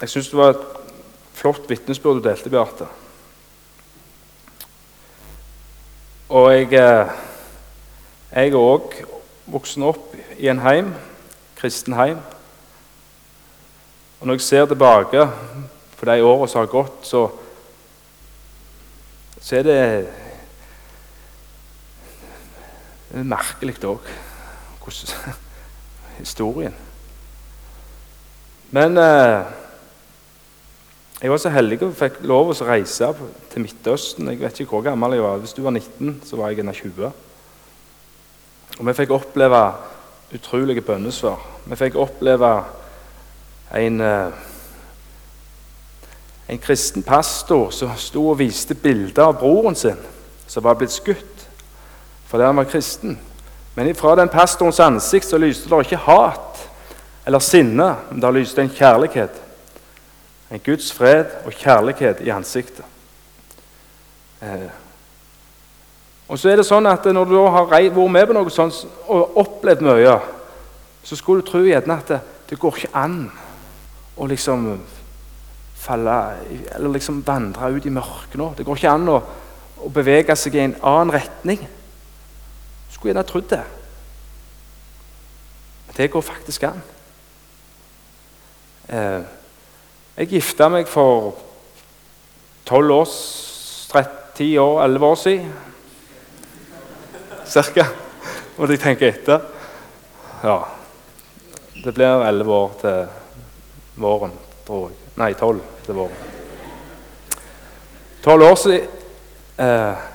Jeg 0.00 0.08
syns 0.12 0.28
det 0.28 0.38
var 0.38 0.54
et 0.54 0.64
flott 1.36 1.68
vitnesbyrd 1.70 2.20
du 2.20 2.28
delte, 2.28 2.50
Beate. 2.52 2.88
Og 6.28 6.50
jeg, 6.52 6.72
eh, 6.72 7.12
jeg 8.32 8.50
er 8.50 8.58
òg 8.58 8.96
voksen 9.46 9.86
opp 9.86 10.12
i 10.36 10.48
en 10.52 10.60
heim, 10.60 10.94
kristen 11.56 11.94
heim. 11.96 12.18
Og 14.20 14.26
når 14.26 14.34
jeg 14.34 14.46
ser 14.46 14.66
tilbake 14.66 15.26
på 15.96 16.08
de 16.08 16.22
årene 16.24 16.48
som 16.48 16.60
har 16.60 16.72
gått, 16.72 17.06
så, 17.06 17.28
så 19.40 19.56
er 19.56 19.62
det 19.62 19.82
det 23.06 23.22
er 23.22 23.28
merkelig 23.30 23.78
òg, 23.86 24.08
historien. 26.18 26.74
Men 28.76 28.98
eh, 28.98 29.46
jeg 31.22 31.30
var 31.30 31.40
så 31.40 31.48
heldig 31.48 31.78
og 31.86 31.94
fikk 31.96 32.18
lov 32.28 32.50
å 32.52 32.56
reise 32.68 33.08
til 33.52 33.62
Midtøsten. 33.64 34.28
Jeg 34.28 34.40
vet 34.42 34.58
ikke 34.60 34.76
hvor 34.76 34.84
gammel 34.84 35.14
jeg 35.16 35.24
var. 35.24 35.38
Hvis 35.40 35.54
du 35.56 35.62
var 35.64 35.72
19, 35.72 36.18
så 36.28 36.36
var 36.36 36.50
jeg 36.52 36.60
en 36.60 36.68
av 36.68 36.76
20. 36.76 37.12
Og 38.76 38.82
vi 38.84 38.94
fikk 38.98 39.14
oppleve 39.16 39.60
utrolige 40.36 40.84
bønnesvar. 40.84 41.40
Vi 41.64 41.78
fikk 41.80 41.96
oppleve 41.96 42.50
en, 43.80 44.00
eh, 44.00 44.32
en 46.48 46.58
kristen 46.58 47.02
pastor 47.02 47.70
som 47.70 47.96
sto 47.96 48.28
og 48.30 48.38
viste 48.38 48.74
bilder 48.74 49.30
av 49.30 49.40
broren 49.40 49.74
sin 49.74 49.98
som 50.46 50.62
var 50.62 50.76
blitt 50.78 50.94
skutt 50.94 51.32
fordi 52.26 52.44
han 52.44 52.56
var 52.56 52.64
kristen. 52.64 53.18
Men 53.74 53.94
fra 53.94 54.16
den 54.16 54.28
pastorens 54.28 54.80
ansikt 54.80 55.28
så 55.28 55.38
lyste 55.38 55.70
det 55.70 55.86
ikke 55.86 56.04
hat 56.08 56.68
eller 57.26 57.38
sinne, 57.38 57.96
men 58.10 58.20
det 58.20 58.34
lyste 58.34 58.62
en 58.62 58.70
kjærlighet. 58.70 59.45
En 60.50 60.62
Guds 60.62 60.92
fred 60.94 61.32
og 61.44 61.52
kjærlighet 61.52 62.20
i 62.22 62.30
ansiktet. 62.30 62.84
Eh. 64.42 64.68
Og 66.28 66.38
så 66.38 66.50
er 66.50 66.60
det 66.60 66.66
sånn 66.66 66.86
at 66.90 67.04
Når 67.04 67.24
du 67.24 67.36
har 67.38 67.68
vært 67.70 67.96
med 67.96 68.26
på 68.26 68.34
noe 68.34 68.50
sånt 68.50 68.84
og 69.06 69.38
opplevd 69.38 69.84
mye, 69.86 70.18
så 71.06 71.16
skulle 71.16 71.42
du 71.42 71.50
tro 71.50 71.62
gjerne 71.62 71.98
at 71.98 72.08
det, 72.10 72.20
det 72.50 72.58
går 72.58 72.76
ikke 72.76 72.98
an 72.98 73.30
å 74.16 74.26
liksom 74.26 74.66
falle 75.76 76.16
Eller 76.74 76.94
liksom 76.96 77.22
vandre 77.26 77.70
ut 77.70 77.86
i 77.86 77.94
mørket 77.94 78.38
nå. 78.40 78.52
Det 78.56 78.66
går 78.66 78.80
ikke 78.80 78.94
an 78.94 79.08
å, 79.12 79.20
å 79.86 79.90
bevege 79.92 80.36
seg 80.36 80.56
i 80.56 80.64
en 80.64 80.76
annen 80.82 81.14
retning. 81.14 81.62
Du 81.62 82.94
skulle 82.94 83.12
gjerne 83.12 83.26
trodd 83.28 83.50
det. 83.50 83.62
Men 85.86 85.98
det 85.98 86.10
går 86.10 86.26
faktisk 86.26 86.66
an. 86.66 86.82
Eh, 88.88 89.22
jeg 90.16 90.30
gifta 90.30 90.70
meg 90.72 90.88
for 90.88 91.34
tolv 92.64 92.94
år, 93.02 93.10
30 93.92 94.58
år, 94.62 94.78
11 94.84 95.06
år 95.06 95.18
siden. 95.20 95.52
Cirka. 97.46 97.84
Måtte 98.56 98.72
jeg 98.72 98.80
tenke 98.80 99.10
etter. 99.12 99.44
Ja. 100.40 100.56
Det 101.84 101.92
blir 101.94 102.24
elleve 102.24 102.52
år 102.56 102.72
til 102.80 103.04
våren, 104.00 104.32
tror 104.66 104.88
jeg. 104.88 104.98
Nei, 105.20 105.30
tolv 105.36 105.60
til 105.84 106.00
våren. 106.00 106.32
Tolv 108.24 108.42
år 108.42 108.56
siden 108.58 108.88
eh, 109.62 110.06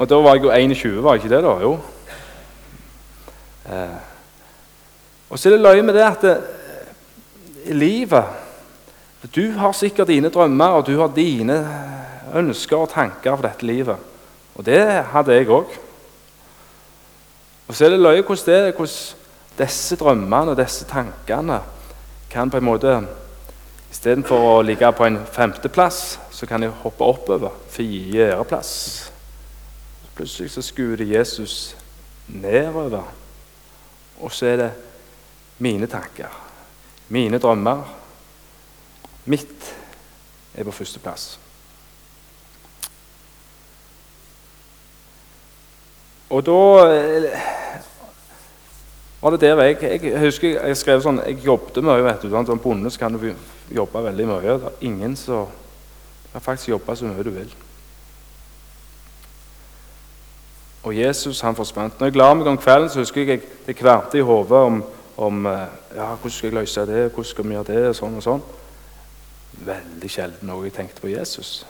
Og 0.00 0.08
da 0.10 0.16
var 0.24 0.34
jeg 0.34 0.44
jo 0.44 0.50
21, 0.50 1.02
var 1.04 1.14
jeg 1.14 1.22
ikke 1.22 1.34
det, 1.36 1.42
da? 1.44 1.52
Jo. 1.62 1.76
Eh, 3.70 3.98
og 5.30 5.38
så 5.38 5.48
er 5.48 5.54
det 5.54 5.62
løye 5.68 5.84
med 5.84 5.94
det 5.94 6.06
at 6.08 6.24
det, 6.24 6.36
i 7.70 7.76
livet 7.76 8.39
Du 9.28 9.52
har 9.52 9.72
sikkert 9.76 10.08
dine 10.08 10.30
drømmer, 10.32 10.80
og 10.80 10.86
du 10.86 10.94
har 11.00 11.12
dine 11.12 11.58
ønsker 12.34 12.76
og 12.80 12.92
tanker 12.94 13.36
for 13.36 13.44
dette 13.44 13.66
livet. 13.66 13.96
Og 14.54 14.64
det 14.66 14.80
hadde 15.12 15.36
jeg 15.36 15.50
òg. 15.52 15.74
Og 17.68 17.76
så 17.76 17.86
er 17.86 17.94
det 17.94 18.00
løye 18.00 18.22
hvordan, 18.22 18.46
det, 18.46 18.74
hvordan 18.74 19.58
disse 19.60 19.96
drømmene 20.00 20.54
og 20.54 20.58
disse 20.58 20.88
tankene 20.88 21.60
kan 22.30 22.50
på 22.50 22.60
en 22.60 22.66
måte 22.66 22.94
Istedenfor 23.90 24.44
å 24.46 24.58
ligge 24.62 24.86
på 24.94 25.02
en 25.02 25.16
femteplass, 25.26 26.20
så 26.30 26.46
kan 26.46 26.62
de 26.62 26.68
hoppe 26.84 27.02
oppover. 27.02 27.56
Fjerdeplass. 27.74 28.70
Plutselig 30.14 30.52
så 30.54 30.62
skuer 30.62 31.02
Jesus 31.02 31.74
nedover. 32.30 33.02
Og 34.22 34.30
så 34.30 34.52
er 34.52 34.60
det 34.60 34.68
mine 35.58 35.88
tanker, 35.90 36.30
mine 37.10 37.42
drømmer. 37.42 37.82
Mitt 39.24 39.76
er 40.54 40.64
på 40.64 40.74
førsteplass. 40.74 41.38
Og 46.30 46.46
da 46.46 46.58
var 49.20 49.30
det 49.30 49.40
der 49.40 49.62
jeg, 49.62 49.78
jeg 49.82 50.20
husker 50.20 50.60
jeg 50.66 50.76
skrev 50.78 51.02
sånn 51.04 51.18
Jeg 51.26 51.42
jobbet 51.44 51.82
mye. 51.84 52.04
vet 52.04 52.22
du, 52.22 52.30
Som 52.30 52.58
bonde 52.58 52.90
kan 52.98 53.12
du 53.12 53.34
jobbe 53.74 54.04
veldig 54.04 54.26
mye. 54.26 54.40
Det 54.58 54.70
er 54.70 54.86
ingen 54.86 55.16
som 55.16 55.46
kan 56.32 56.40
faktisk 56.40 56.68
jobbe 56.68 56.96
så 56.96 57.04
mye 57.04 57.24
du 57.24 57.30
vil. 57.30 57.52
Og 60.82 60.96
Jesus 60.96 61.40
han 61.40 61.56
forsvant. 61.56 62.00
Når 62.00 62.06
jeg 62.06 62.16
la 62.16 62.34
meg 62.34 62.46
om 62.46 62.58
kvelden, 62.58 62.88
så 62.88 63.02
husker 63.02 63.26
jeg 63.26 63.42
det 63.66 63.76
kverte 63.76 64.18
i 64.18 64.24
hodet 64.24 64.52
om, 64.52 64.82
om 65.16 65.46
eh, 65.46 65.66
ja, 65.96 66.14
hvordan 66.14 66.30
skal 66.30 66.46
jeg 66.46 66.54
løse 66.56 66.86
det, 66.86 67.02
hvordan 67.12 67.24
skal 67.24 67.44
vi 67.44 67.54
gjøre 67.54 67.68
det, 67.68 67.88
og 67.88 67.96
sånn 67.98 68.16
og 68.16 68.24
sånn. 68.24 68.42
Veldig 69.52 70.10
sjelden 70.10 70.48
noe 70.48 70.68
jeg 70.68 70.76
tenkte 70.76 71.02
på 71.02 71.10
Jesus. 71.12 71.64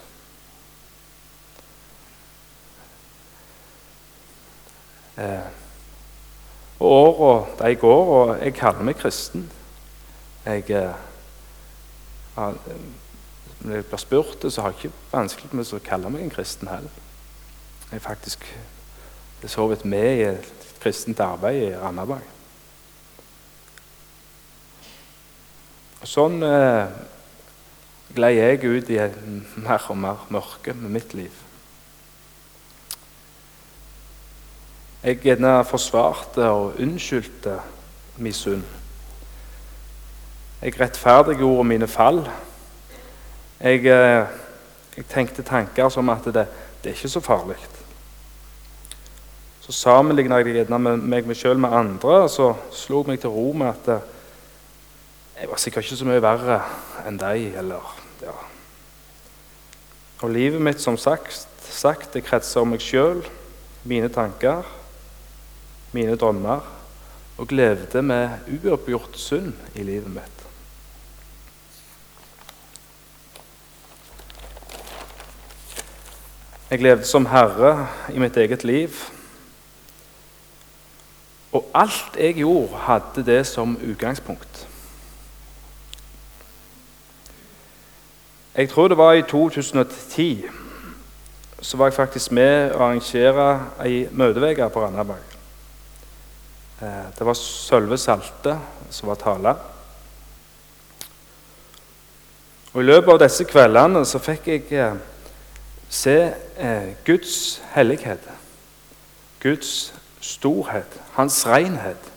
Eh, 5.21 5.49
og 6.81 7.21
åra 7.21 7.69
de 7.69 7.77
går, 7.77 8.13
og 8.17 8.45
jeg 8.45 8.55
kaller 8.57 8.87
meg 8.87 8.97
kristen. 8.97 9.51
Jeg, 10.45 10.71
eh, 10.71 10.95
når 13.61 13.75
jeg 13.75 13.85
blir 13.85 14.01
spurt, 14.01 14.53
så 14.53 14.63
har 14.63 14.73
jeg 14.73 14.79
ikke 14.79 14.97
vanskelig 15.13 15.53
med 15.53 15.73
å 15.75 15.85
kalle 15.85 16.11
meg 16.11 16.25
en 16.25 16.33
kristen 16.33 16.69
heller. 16.69 17.01
Jeg 17.91 17.99
er 17.99 18.07
faktisk 18.07 18.47
så 19.47 19.67
vidt 19.69 19.85
med 19.85 20.17
i 20.17 20.23
et 20.31 20.53
kristent 20.81 21.21
arbeid 21.21 21.63
i 21.63 21.77
Randaberg. 21.77 22.25
Sånn 26.09 26.41
eh, 26.43 26.87
gled 28.15 28.37
jeg 28.37 28.65
ut 28.65 28.91
i 28.91 28.99
mer 29.63 29.87
og 29.91 29.99
mer 29.99 30.27
mørke 30.31 30.75
med 30.75 30.91
mitt 30.91 31.15
liv. 31.15 31.33
Jeg 35.01 35.23
gjerne 35.23 35.65
forsvarte 35.65 36.45
og 36.53 36.81
unnskyldte 36.81 37.55
min 38.21 38.37
synd. 38.37 38.65
Jeg 40.61 40.77
rettferdiggjorde 40.81 41.65
mine 41.65 41.89
fall. 41.89 42.21
Jeg, 43.61 43.87
eh, 43.87 44.27
jeg, 44.97 45.05
tenkte 45.09 45.43
tanker 45.43 45.89
som 45.89 46.09
at 46.09 46.25
det, 46.25 46.47
det 46.83 46.91
er 46.91 46.99
ikke 46.99 47.09
så 47.09 47.21
farlig. 47.21 47.57
Så 49.61 49.73
sammenligna 49.73 50.37
jeg 50.37 50.53
gjerne 50.53 50.79
med 50.79 50.97
meg 51.09 51.33
sjøl 51.37 51.59
med 51.59 51.73
andre, 51.73 52.23
og 52.27 52.31
så 52.31 52.53
slo 52.73 53.01
jeg 53.01 53.15
meg 53.15 53.21
til 53.23 53.33
ro 53.33 53.53
med 53.53 53.73
at 53.73 53.89
eh, 53.95 54.07
jeg 55.41 55.49
var 55.49 55.57
sikkert 55.57 55.85
ikke 55.85 55.97
så 55.97 56.11
mye 56.11 56.23
verre 56.23 56.61
enn 57.09 57.17
deg. 57.17 57.55
eller. 57.57 58.00
Og 60.21 60.31
livet 60.31 60.61
mitt, 60.61 60.81
som 60.81 60.99
sagt, 61.01 61.49
sagt 61.65 62.15
det 62.15 62.27
kretser 62.27 62.61
om 62.61 62.75
meg 62.75 62.85
sjøl, 62.85 63.25
mine 63.89 64.11
tanker 64.13 64.67
mine 65.93 66.17
drømmer 66.17 66.61
og 67.41 67.47
levde 67.51 68.03
med 68.03 68.31
uoppgjort 68.65 69.17
synd 69.19 69.55
i 69.75 69.83
livet 69.83 70.11
mitt. 70.13 70.37
Jeg 76.71 76.83
levde 76.85 77.09
som 77.09 77.27
herre 77.27 77.89
i 78.15 78.21
mitt 78.23 78.37
eget 78.39 78.63
liv. 78.65 78.95
Og 81.51 81.67
alt 81.75 82.15
jeg 82.15 82.37
gjorde, 82.39 82.85
hadde 82.87 83.25
det 83.27 83.41
som 83.51 83.75
utgangspunkt. 83.83 84.70
Jeg 88.61 88.69
tror 88.69 88.89
det 88.89 88.97
var 88.97 89.13
i 89.13 89.23
2010 89.23 90.45
så 91.63 91.77
var 91.77 91.87
jeg 91.87 91.95
faktisk 91.95 92.33
med 92.37 92.75
å 92.75 92.83
arrangere 92.85 93.47
ei 93.81 94.03
møteuke 94.13 94.67
på 94.69 94.83
Randaberg. 94.83 95.37
Eh, 96.83 97.07
det 97.17 97.25
var 97.25 97.39
Sølve 97.41 97.97
Salte 97.97 98.59
som 98.93 99.09
var 99.09 99.17
tale. 99.23 99.55
Og 102.75 102.83
I 102.83 102.87
løpet 102.91 103.15
av 103.15 103.23
disse 103.25 103.49
kveldene 103.49 104.05
så 104.05 104.21
fikk 104.21 104.53
jeg 104.53 104.69
eh, 104.77 105.01
se 105.89 106.19
eh, 106.61 106.93
Guds 107.09 107.63
hellighet. 107.73 108.29
Guds 109.41 109.95
storhet, 110.21 111.01
hans 111.17 111.47
renhet. 111.49 112.10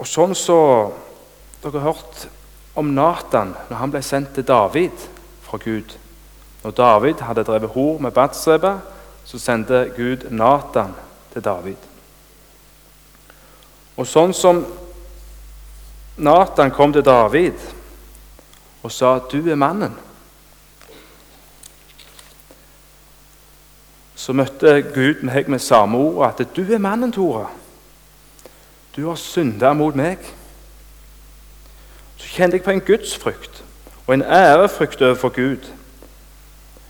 Og 0.00 0.08
sånn 0.08 0.34
så 0.38 0.58
Dere 1.60 1.76
har 1.82 1.92
hørt 1.92 2.22
om 2.80 2.94
Natan 2.96 3.52
når 3.68 3.76
han 3.76 3.90
ble 3.92 4.00
sendt 4.04 4.32
til 4.32 4.46
David 4.48 5.02
fra 5.44 5.58
Gud. 5.60 5.92
Når 6.62 6.72
David 6.76 7.20
hadde 7.26 7.44
drevet 7.44 7.74
hor 7.74 7.98
med 8.00 8.14
Batseba, 8.16 8.78
så 9.28 9.38
sendte 9.38 9.90
Gud 9.96 10.30
Natan 10.32 10.94
til 11.34 11.44
David. 11.44 11.76
Og 14.00 14.08
sånn 14.08 14.32
som 14.32 14.62
Natan 16.16 16.72
kom 16.72 16.96
til 16.96 17.04
David 17.04 17.60
og 18.82 18.92
sa 18.92 19.18
'Du 19.18 19.50
er 19.50 19.60
mannen', 19.60 19.98
så 24.14 24.32
møtte 24.32 24.82
Gud 24.94 25.22
meg 25.22 25.48
med 25.48 25.58
samme 25.58 25.98
ord 25.98 26.28
at 26.28 26.56
'Du 26.56 26.72
er 26.72 26.78
mannen, 26.78 27.12
Tora'. 27.12 27.59
Du 28.96 29.06
har 29.08 29.18
synda 29.20 29.72
mot 29.72 29.96
meg. 29.96 30.18
Så 32.16 32.28
kjente 32.34 32.58
jeg 32.58 32.64
på 32.64 32.74
en 32.74 32.84
gudsfrykt 32.84 33.62
og 34.06 34.14
en 34.14 34.22
ærefrykt 34.22 35.02
overfor 35.02 35.28
Gud. 35.28 35.68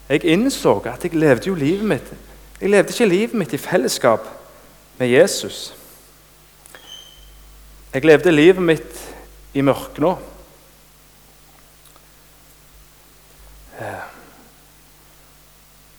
Jeg 0.09 0.25
innså 0.25 0.79
at 0.89 1.05
jeg 1.05 1.15
levde 1.15 1.47
jo 1.47 1.55
livet 1.55 1.85
mitt 1.87 2.13
Jeg 2.61 2.71
levde 2.71 2.91
ikke 2.91 3.09
livet 3.09 3.35
mitt 3.35 3.53
i 3.53 3.59
fellesskap 3.59 4.27
med 4.99 5.09
Jesus. 5.09 5.75
Jeg 7.95 8.05
levde 8.05 8.33
livet 8.33 8.63
mitt 8.63 9.15
i 9.55 9.61
mørket 9.61 10.05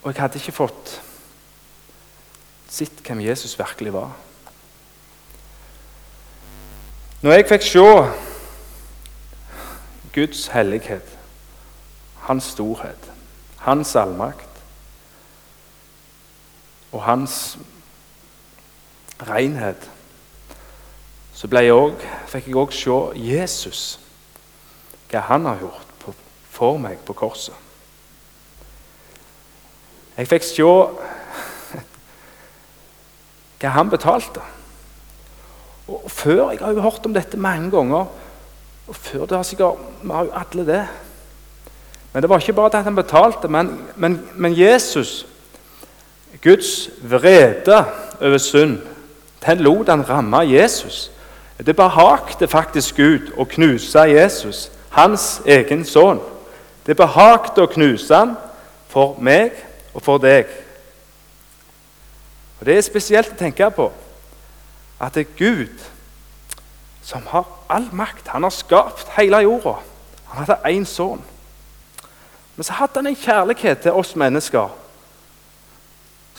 og 0.02 0.14
jeg 0.14 0.22
hadde 0.22 0.38
ikke 0.42 0.54
fått 0.54 0.92
sett 2.72 3.02
hvem 3.06 3.24
Jesus 3.26 3.58
virkelig 3.60 3.94
var. 3.94 4.14
Når 7.22 7.32
jeg 7.32 7.46
fikk 7.46 7.62
se 7.62 7.80
Guds 10.14 10.48
hellighet, 10.48 11.18
hans 12.26 12.44
storhet, 12.44 13.12
hans 13.58 13.96
allmakt 13.96 14.62
og 16.92 17.04
hans 17.04 17.58
renhet, 19.30 19.92
så 21.34 21.48
jeg 21.52 21.74
også, 21.74 22.08
fikk 22.28 22.48
jeg 22.48 22.56
òg 22.58 22.74
se 22.74 22.98
Jesus, 23.16 24.00
hva 25.12 25.20
han 25.30 25.46
har 25.46 25.62
gjort 25.62 25.94
på, 26.02 26.14
for 26.50 26.78
meg 26.82 26.98
på 27.06 27.14
korset. 27.14 27.56
Jeg 30.18 30.28
fikk 30.28 30.44
se 30.50 30.66
hva 33.62 33.76
han 33.78 33.94
betalte. 33.94 34.42
Og 35.92 36.12
før, 36.12 36.50
Jeg 36.52 36.60
har 36.60 36.72
jo 36.72 36.82
hørt 36.82 37.06
om 37.06 37.14
dette 37.14 37.38
mange 37.38 37.72
ganger. 37.72 38.06
og 38.88 38.96
før 38.96 39.20
det 39.20 39.38
har 39.38 39.44
sikkert, 39.44 39.78
Vi 40.02 40.10
har 40.12 40.24
jo 40.24 40.32
alle 40.34 40.66
det. 40.66 40.88
Men 42.14 42.22
det 42.24 42.30
var 42.30 42.40
ikke 42.40 42.54
bare 42.54 42.78
at 42.78 42.84
han 42.84 42.96
betalte, 42.96 43.48
men, 43.48 43.86
men, 43.96 44.30
men 44.36 44.60
Jesus, 44.60 45.26
Guds 46.44 46.90
vrede 47.04 47.86
over 48.22 48.38
synd, 48.38 48.80
den 49.46 49.58
lot 49.58 49.90
han 49.90 50.10
ramme 50.10 50.38
Jesus. 50.38 51.12
Det 51.66 51.76
behagte 51.76 52.48
faktisk 52.48 52.96
Gud 52.96 53.32
å 53.38 53.46
knuse 53.46 54.00
Jesus, 54.00 54.72
hans 54.90 55.42
egen 55.46 55.86
sønn. 55.86 56.20
Det 56.86 56.98
behagte 56.98 57.62
å 57.62 57.70
knuse 57.70 58.16
ham 58.16 58.36
for 58.90 59.16
meg 59.22 59.54
og 59.94 60.02
for 60.02 60.18
deg. 60.18 60.50
Og 62.60 62.66
Det 62.66 62.78
er 62.78 62.82
spesielt 62.82 63.32
å 63.32 63.38
tenke 63.40 63.70
på 63.72 63.92
at 65.02 65.18
det 65.18 65.26
er 65.26 65.38
Gud 65.38 65.88
som 67.02 67.26
har 67.32 67.48
all 67.70 67.90
makt. 67.92 68.28
Han 68.28 68.44
har 68.44 68.54
skapt 68.54 69.10
hele 69.18 69.42
jorda. 69.42 69.80
Han 70.30 70.46
hadde 70.46 70.60
én 70.70 70.86
sønn. 70.86 71.24
Men 72.56 72.68
så 72.68 72.78
hadde 72.78 73.02
han 73.02 73.10
en 73.10 73.18
kjærlighet 73.18 73.82
til 73.82 73.98
oss 73.98 74.16
mennesker 74.16 74.70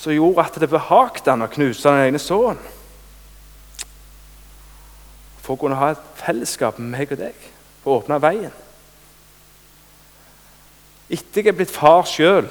som 0.02 0.14
gjorde 0.14 0.42
at 0.42 0.56
det 0.60 0.70
behagte 0.70 1.30
han 1.30 1.44
å 1.44 1.50
knuse 1.50 1.88
den 1.88 2.08
ene 2.08 2.18
sønnen. 2.22 2.62
For 5.42 5.54
å 5.54 5.60
kunne 5.60 5.78
ha 5.78 5.92
et 5.92 6.02
fellesskap 6.22 6.78
med 6.78 6.90
meg 6.94 7.14
og 7.14 7.20
deg 7.20 7.46
for 7.82 7.90
å 7.92 8.00
åpne 8.00 8.18
veien. 8.22 8.54
Etter 11.12 11.42
jeg 11.42 11.52
er 11.52 11.58
blitt 11.58 11.74
far 11.74 12.06
sjøl, 12.08 12.46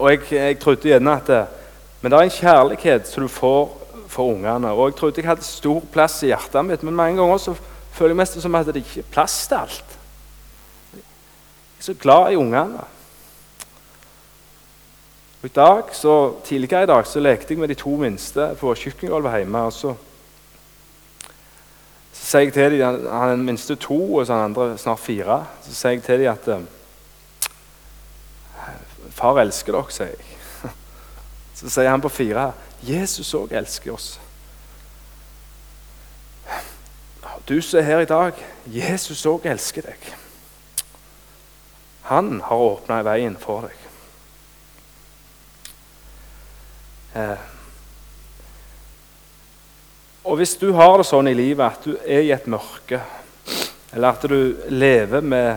og 0.00 0.10
jeg, 0.10 0.22
jeg, 0.32 0.58
trodde 0.60 0.88
gjerne 0.90 1.16
at 1.18 1.26
det, 1.28 1.40
Men 2.00 2.10
det 2.10 2.18
er 2.18 2.22
en 2.24 2.38
kjærlighet 2.38 3.08
som 3.08 3.22
du 3.22 3.28
får 3.28 3.79
for 4.10 4.34
ungene. 4.34 4.72
Og 4.72 4.90
Jeg 4.90 4.96
trodde 4.98 5.22
jeg 5.22 5.28
hadde 5.30 5.46
stor 5.46 5.82
plass 5.92 6.22
i 6.22 6.32
hjertet 6.32 6.66
mitt, 6.66 6.82
men 6.82 6.96
mange 6.96 7.20
ganger 7.20 7.38
så 7.38 7.54
føler 7.94 8.14
jeg 8.14 8.22
mest 8.22 8.40
som 8.42 8.54
at 8.58 8.66
det 8.66 8.82
ikke 8.82 9.04
er 9.04 9.12
plass 9.12 9.46
til 9.48 9.60
alt. 9.60 9.96
Jeg 10.94 11.02
er 11.78 11.92
så 11.92 11.94
glad 11.94 12.32
i 12.32 12.36
ungene. 12.40 12.84
I 15.42 15.48
dag, 15.48 15.82
så, 15.92 16.34
Tidligere 16.44 16.82
i 16.82 16.86
dag 16.86 17.06
så 17.06 17.20
lekte 17.20 17.54
jeg 17.54 17.60
med 17.60 17.68
de 17.68 17.74
to 17.74 17.94
minste 17.96 18.50
på 18.60 18.74
kjøkkengulvet 18.76 19.38
hjemme. 19.38 19.58
og 19.58 19.72
så, 19.72 19.94
så 22.12 22.26
sier 22.26 22.40
jeg 22.40 22.52
til 22.52 22.78
dem, 22.78 23.06
Han 23.08 23.28
er 23.28 23.36
den 23.36 23.46
minste 23.46 23.76
to, 23.76 24.14
og 24.14 24.26
så 24.26 24.34
han 24.34 24.50
andre 24.50 24.78
snart 24.78 25.00
fire. 25.00 25.46
Så 25.62 25.74
sier 25.74 25.96
jeg 25.96 26.02
til 26.02 26.20
dem 26.20 26.32
at 26.32 26.48
eh, 26.48 26.60
Far 29.10 29.40
elsker 29.40 29.72
dere, 29.72 29.90
sier 29.90 30.12
jeg. 30.12 30.29
Så 31.60 31.68
sier 31.68 31.90
han 31.90 32.00
på 32.00 32.08
fire 32.08 32.52
Jesus 32.80 33.34
òg 33.36 33.52
elsker 33.52 33.92
oss. 33.92 34.14
Du 37.48 37.58
som 37.60 37.80
er 37.80 37.84
her 37.84 38.00
i 38.00 38.08
dag, 38.08 38.38
Jesus 38.64 39.26
òg 39.28 39.44
elsker 39.50 39.84
deg. 39.90 40.06
Han 42.08 42.38
har 42.46 42.64
åpna 42.64 43.02
veien 43.04 43.36
for 43.40 43.68
deg. 43.68 43.76
Eh. 47.20 47.46
Og 50.24 50.40
hvis 50.40 50.56
du 50.56 50.70
har 50.78 50.96
det 50.96 51.08
sånn 51.10 51.28
i 51.28 51.36
livet 51.36 51.66
at 51.66 51.84
du 51.84 51.96
er 52.00 52.24
i 52.24 52.32
et 52.32 52.48
mørke, 52.48 53.02
eller 53.92 54.14
at 54.14 54.28
du 54.30 54.56
lever 54.72 55.20
med 55.26 55.48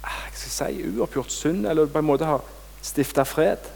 ah, 0.00 0.20
jeg 0.30 0.36
skal 0.46 0.52
si, 0.56 0.84
uoppgjort 0.94 1.34
synd, 1.34 1.66
eller 1.66 1.84
du 1.84 1.92
på 1.92 2.00
en 2.00 2.12
måte 2.14 2.28
har 2.30 2.52
stifta 2.80 3.26
fred 3.26 3.66
Eh, 3.66 3.75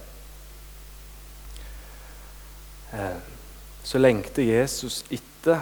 så 3.82 3.98
lengter 3.98 4.42
Jesus 4.42 5.04
etter 5.10 5.60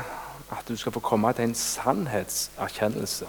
at 0.50 0.68
du 0.68 0.76
skal 0.76 0.92
få 0.92 1.00
komme 1.00 1.32
til 1.32 1.44
en 1.44 1.54
sannhetserkjennelse. 1.54 3.26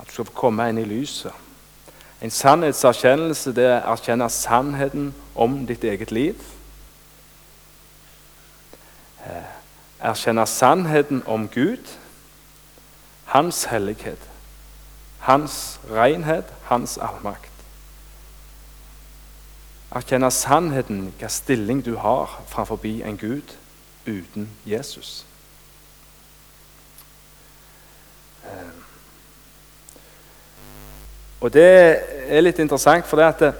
At 0.00 0.06
du 0.06 0.12
skal 0.12 0.24
få 0.24 0.32
komme 0.32 0.68
inn 0.68 0.78
i 0.78 0.84
lyset. 0.84 1.32
En 2.20 2.30
sannhetserkjennelse 2.30 3.52
det 3.56 3.64
er 3.64 3.82
å 3.84 3.96
erkjenne 3.96 4.28
sannheten 4.32 5.10
om 5.34 5.58
ditt 5.68 5.84
eget 5.84 6.12
liv. 6.12 6.40
Eh, 9.26 9.50
erkjenne 10.00 10.46
sannheten 10.46 11.22
om 11.26 11.48
Gud, 11.48 11.92
hans 13.32 13.64
hellighet, 13.64 14.20
hans 15.18 15.80
renhet, 15.90 16.52
hans 16.70 16.98
allmakt. 16.98 17.55
Erkjenne 19.94 20.30
sannheten, 20.34 21.12
hva 21.18 21.28
stilling 21.30 21.84
du 21.84 21.94
har 22.02 22.42
framfor 22.50 22.80
en 22.82 23.18
Gud 23.18 23.54
uten 24.06 24.48
Jesus. 24.66 25.26
Eh, 28.44 28.74
og 31.40 31.52
det 31.52 31.70
er 32.26 32.42
litt 32.42 32.58
interessant, 32.58 33.06
for 33.06 33.16
det 33.16 33.30
at 33.30 33.40
det, 33.40 33.54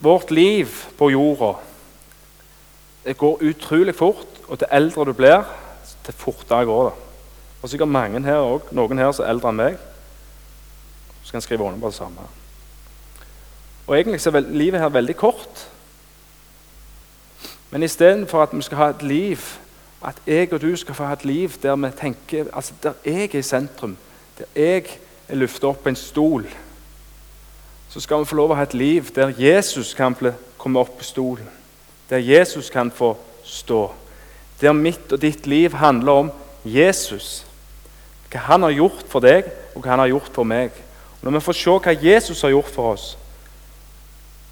vårt 0.00 0.30
liv 0.30 0.68
på 0.98 1.10
jorda 1.10 1.54
det 3.04 3.16
går 3.16 3.40
utrolig 3.42 3.94
fort, 3.96 4.42
og 4.48 4.58
til 4.58 4.68
eldre 4.70 5.04
du 5.08 5.12
blir, 5.16 5.44
til 6.04 6.14
fortere 6.14 6.64
går 6.68 6.90
det. 6.90 6.92
Og 7.62 7.68
sikkert 7.68 7.88
mange 7.88 8.20
her 8.24 8.36
også, 8.44 8.74
noen 8.76 8.98
her 8.98 9.12
som 9.12 9.24
er 9.24 9.32
eldre 9.32 9.52
enn 9.52 9.58
meg. 9.60 9.80
Så 11.24 11.32
kan 11.32 11.44
skrive 11.44 11.64
under 11.64 11.80
på 11.80 11.92
det 11.92 11.96
samme. 11.96 12.28
Og 13.90 13.96
egentlig 13.98 14.20
så 14.20 14.30
er 14.30 14.40
livet 14.40 14.80
her 14.80 14.88
veldig 14.88 15.16
kort. 15.16 15.68
Men 17.70 17.82
istedenfor 17.82 18.42
at 18.42 18.52
vi 18.52 18.62
skal 18.62 18.78
ha 18.78 18.84
et 18.90 19.02
liv, 19.02 19.38
at 20.06 20.14
jeg 20.26 20.52
og 20.52 20.62
du 20.62 20.76
skal 20.76 20.94
få 20.94 21.04
ha 21.04 21.12
et 21.12 21.24
liv 21.24 21.50
der 21.62 21.76
vi 21.76 21.90
tenker, 21.98 22.44
altså 22.52 22.72
der 22.82 22.92
jeg 23.04 23.34
er 23.34 23.38
i 23.38 23.42
sentrum, 23.42 23.96
der 24.38 24.44
jeg 24.54 24.84
er 25.28 25.34
løfta 25.34 25.66
opp 25.66 25.82
på 25.82 25.88
en 25.88 25.96
stol, 25.96 26.46
så 27.88 28.00
skal 28.00 28.22
vi 28.22 28.30
få 28.30 28.38
lov 28.38 28.54
å 28.54 28.60
ha 28.60 28.62
et 28.62 28.78
liv 28.78 29.10
der 29.14 29.34
Jesus 29.34 29.90
kan 29.98 30.14
komme 30.58 30.78
opp 30.78 30.94
på 30.98 31.04
stolen. 31.04 31.48
Der 32.10 32.22
Jesus 32.22 32.70
kan 32.70 32.90
få 32.94 33.16
stå. 33.42 33.88
Der 34.60 34.72
mitt 34.72 35.12
og 35.12 35.22
ditt 35.22 35.46
liv 35.46 35.74
handler 35.74 36.12
om 36.12 36.30
Jesus. 36.64 37.44
Hva 38.30 38.38
han 38.52 38.62
har 38.62 38.70
gjort 38.70 39.02
for 39.10 39.18
deg, 39.18 39.50
og 39.74 39.82
hva 39.82 39.96
han 39.96 40.04
har 40.06 40.14
gjort 40.14 40.30
for 40.34 40.46
meg. 40.46 40.70
Og 41.18 41.26
når 41.26 41.40
vi 41.40 41.46
får 41.48 41.58
se 41.58 41.74
hva 41.82 41.96
Jesus 42.02 42.42
har 42.46 42.54
gjort 42.54 42.70
for 42.70 42.92
oss, 42.92 43.16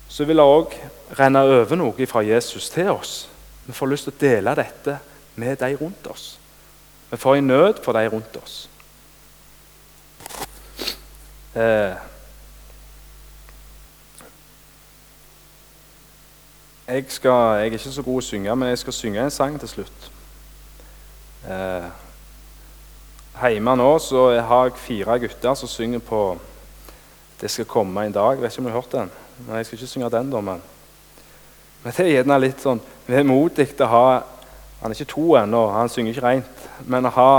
så 0.09 0.25
vil 0.25 0.41
det 0.41 0.45
òg 0.45 0.75
renne 1.19 1.43
over 1.45 1.77
noe 1.77 2.07
fra 2.09 2.25
Jesus 2.25 2.71
til 2.73 2.91
oss. 2.91 3.29
Vi 3.67 3.73
får 3.77 3.91
lyst 3.93 4.09
til 4.09 4.15
å 4.15 4.21
dele 4.21 4.55
dette 4.57 4.99
med 5.37 5.61
de 5.61 5.77
rundt 5.77 6.07
oss. 6.09 6.39
Vi 7.11 7.17
får 7.17 7.37
en 7.37 7.47
nød 7.47 7.83
for 7.85 7.93
de 7.93 8.09
rundt 8.09 8.37
oss. 8.43 8.69
Eh. 11.55 11.97
Jeg, 16.89 17.05
skal, 17.09 17.31
jeg, 17.31 17.61
er 17.61 17.65
ikke 17.65 17.79
så 17.79 18.03
god 18.03 18.21
å 18.23 18.25
synge, 18.25 18.57
men 18.57 18.73
jeg 18.73 18.81
skal 18.81 18.97
synge 18.97 19.25
en 19.25 19.33
sang 19.33 19.57
til 19.61 19.69
slutt. 19.69 20.11
Eh. 21.49 21.89
Hjemme 23.39 23.77
nå 23.79 23.91
så 24.03 24.31
har 24.41 24.69
jeg 24.69 24.81
fire 24.83 25.19
gutter 25.23 25.55
som 25.55 25.69
synger 25.69 25.99
på 25.99 26.39
'Det 27.41 27.51
skal 27.51 27.65
komme 27.65 28.07
en 28.07 28.15
dag'. 28.15 28.33
Jeg 28.35 28.43
vet 28.43 28.53
ikke 28.53 28.59
om 28.59 28.65
du 28.65 28.71
har 28.71 28.81
hørt 28.81 28.93
den? 28.93 29.11
Nei, 29.47 29.61
jeg 29.61 29.67
skal 29.67 29.79
ikke 29.79 29.91
synge 29.93 30.11
den, 30.11 30.31
da, 30.33 30.41
men 30.41 30.63
Men 31.85 31.95
det 31.95 32.05
er 32.05 32.11
gjerne 32.11 32.41
litt 32.43 32.61
sånn 32.63 32.81
vemodig 33.07 33.69
å 33.81 33.87
ha 33.87 34.05
Han 34.81 34.91
er 34.91 34.97
ikke 34.97 35.13
to 35.13 35.37
ennå, 35.39 35.61
han 35.75 35.91
synger 35.91 36.15
ikke 36.15 36.27
rent, 36.27 36.69
men 36.87 37.07
å 37.07 37.15
ha 37.15 37.33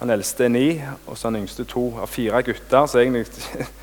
Han 0.00 0.10
eldste 0.10 0.44
er 0.44 0.52
ni, 0.52 0.68
og 1.06 1.16
så 1.16 1.28
han 1.28 1.38
yngste 1.40 1.64
to 1.64 1.88
av 2.02 2.10
fire 2.12 2.42
gutter. 2.44 2.86
Så 2.86 2.98
egentlig 3.00 3.24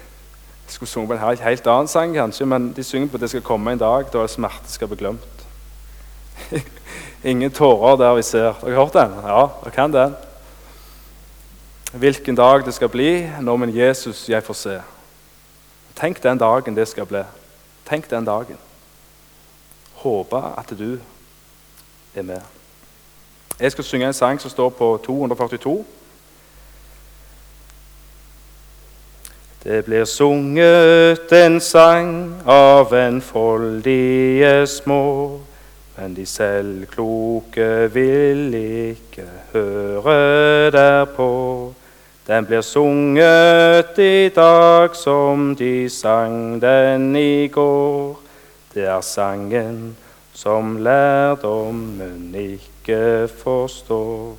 skulle 0.67 0.89
sunget 0.89 1.09
på 1.09 1.15
en 1.15 1.23
helt, 1.23 1.41
helt 1.41 1.67
annen 1.67 1.89
sang, 1.89 2.13
kanskje, 2.13 2.45
men 2.45 2.67
de 2.75 2.83
synger 2.85 3.09
på 3.09 3.17
at 3.17 3.25
det 3.25 3.31
skal 3.31 3.45
komme 3.47 3.73
en 3.73 3.81
dag 3.81 4.11
da 4.13 4.27
smerte 4.29 4.69
skal 4.69 4.91
bli 4.91 4.99
glemt. 4.99 5.43
Ingen 7.33 7.51
tårer 7.51 7.97
der 7.97 8.13
vi 8.15 8.27
ser. 8.27 8.51
Har 8.51 8.69
dere 8.69 8.77
hørt 8.77 8.93
den? 8.93 9.17
Ja, 9.25 9.41
dere 9.63 9.73
kan 9.73 9.93
den. 9.93 10.15
Hvilken 11.93 12.35
dag 12.35 12.65
det 12.65 12.73
skal 12.73 12.89
bli 12.89 13.29
når 13.41 13.57
min 13.57 13.75
Jesus 13.75 14.27
jeg 14.29 14.43
får 14.43 14.59
se. 14.59 14.79
Tenk 15.95 16.23
den 16.23 16.37
dagen 16.37 16.75
det 16.75 16.87
skal 16.87 17.05
bli. 17.05 17.23
Tenk 17.89 18.09
den 18.09 18.25
dagen. 18.25 18.57
Håper 19.93 20.59
at 20.59 20.69
du 20.79 20.99
er 22.15 22.21
med. 22.21 22.41
Jeg 23.59 23.71
skal 23.71 23.83
synge 23.83 24.07
en 24.07 24.13
sang 24.13 24.41
som 24.41 24.49
står 24.49 24.69
på 24.69 24.99
242. 25.05 25.85
Det 29.63 29.85
blir 29.85 30.05
sunget 30.05 31.31
en 31.31 31.59
sang 31.61 32.41
av 32.45 32.91
enfoldige 32.93 34.67
små, 34.67 35.39
men 35.97 36.15
de 36.15 36.25
selvkloke 36.25 37.93
vil 37.93 38.53
ikke 38.53 39.29
høre 39.53 40.71
derpå. 40.71 41.29
Den 42.27 42.45
blir 42.45 42.61
sunget 42.61 43.99
i 43.99 44.29
dag 44.29 44.95
som 44.95 45.55
de 45.55 45.89
sang 45.89 46.61
den 46.61 47.15
i 47.15 47.47
går. 47.47 48.19
Det 48.73 48.85
er 48.87 49.01
sangen 49.01 49.97
som 50.33 50.77
lærdommen 50.77 52.31
ikke 52.35 53.27
forstår. 53.43 54.35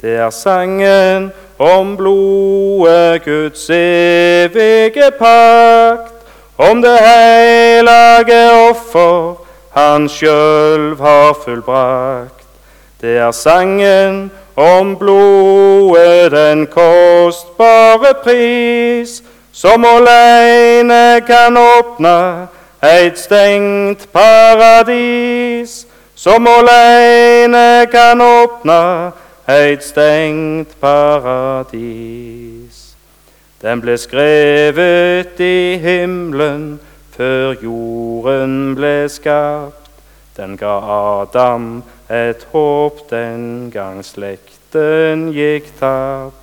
Det 0.00 0.16
er 0.16 0.30
sangen 0.30 1.30
om 1.58 1.96
blodet 1.96 3.24
Guds 3.24 3.68
evige 3.70 5.10
pakt, 5.18 6.14
om 6.58 6.82
det 6.82 6.98
hellige 7.04 8.70
offer 8.70 9.44
han 9.76 10.08
sjøl 10.08 10.96
har 10.96 11.36
fullbrakt. 11.44 12.46
Det 13.00 13.18
er 13.18 13.30
sangen 13.30 14.30
om 14.60 14.96
blodet 14.96 16.32
den 16.32 16.66
kostbare 16.66 18.14
pris, 18.24 19.22
som 19.52 19.84
åleine 19.84 21.20
kan 21.26 21.56
åpne 21.56 22.48
eit 22.82 23.18
stengt 23.18 24.12
paradis, 24.12 25.86
som 26.14 26.46
åleine 26.46 27.86
kan 27.92 28.20
åpne 28.20 29.12
eit 29.48 29.84
stengt 29.84 30.80
paradis. 30.80 32.30
Den 33.60 33.80
ble 33.80 33.96
skrevet 34.00 35.40
i 35.40 35.76
himmelen 35.80 36.80
før 37.16 37.54
jorden 37.62 38.74
ble 38.76 39.08
skapt. 39.12 39.90
Den 40.36 40.56
ga 40.56 40.78
Adam 40.80 41.82
et 42.10 42.46
håp 42.52 43.04
den 43.10 43.70
gang 43.70 44.02
slekten 44.04 45.28
gikk 45.34 45.70
tapt. 45.78 46.36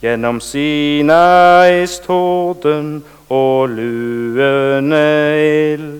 Gjennom 0.00 0.38
Sinais 0.40 1.98
torden 2.00 3.02
og 3.28 3.68
luende 3.74 5.02
ild 5.74 5.90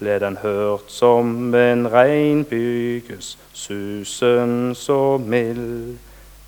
ble 0.00 0.16
den 0.18 0.38
hørt 0.42 0.88
som 0.90 1.54
en 1.54 1.84
regnbyges 1.92 3.36
susen 3.52 4.74
så 4.74 5.18
mild. 5.18 6.00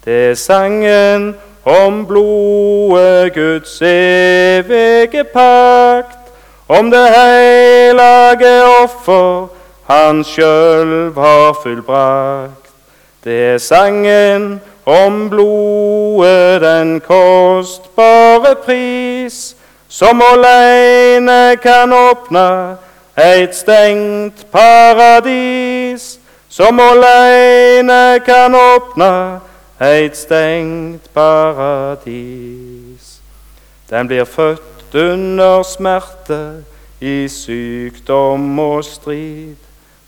Det 0.05 0.18
er 0.31 0.35
sangen 0.35 1.35
om 1.62 2.07
blodet 2.07 3.35
Guds 3.35 3.79
evige 3.83 5.24
pakt, 5.24 6.33
om 6.68 6.90
det 6.90 7.07
hellige 7.12 8.57
offer 8.83 9.46
han 9.87 10.25
sjøl 10.25 11.12
har 11.14 11.57
fullbrakt. 11.62 12.70
Det 13.25 13.38
er 13.55 13.59
sangen 13.59 14.61
om 14.87 15.31
blodet 15.31 16.61
den 16.62 17.01
kostbare 17.01 18.55
pris, 18.64 19.57
som 19.88 20.22
åleine 20.22 21.57
kan 21.62 21.92
åpne 21.92 22.77
eit 23.16 23.57
stengt 23.57 24.46
paradis 24.53 26.18
som 26.57 26.81
åleine 26.81 28.20
kan 28.25 28.55
åpne 28.55 29.40
eit 29.81 30.16
stengt 30.16 31.11
paradis. 31.14 32.14
Den 33.90 34.09
blir 34.09 34.25
født 34.25 34.94
under 34.94 35.62
smerte, 35.62 36.64
i 37.01 37.29
sykdom 37.29 38.59
og 38.59 38.85
strid. 38.85 39.65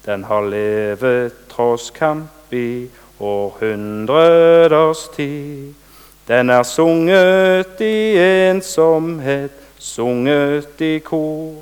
Den 0.09 0.25
har 0.25 0.41
levet 0.41 1.33
tross 1.49 1.91
kamp 1.91 2.53
i 2.53 2.89
århundreders 3.21 5.09
tid. 5.17 5.75
Den 6.29 6.51
er 6.51 6.63
sunget 6.63 7.81
i 7.81 8.17
ensomhet, 8.49 9.51
sunget 9.79 10.81
i 10.81 10.99
kor, 10.99 11.53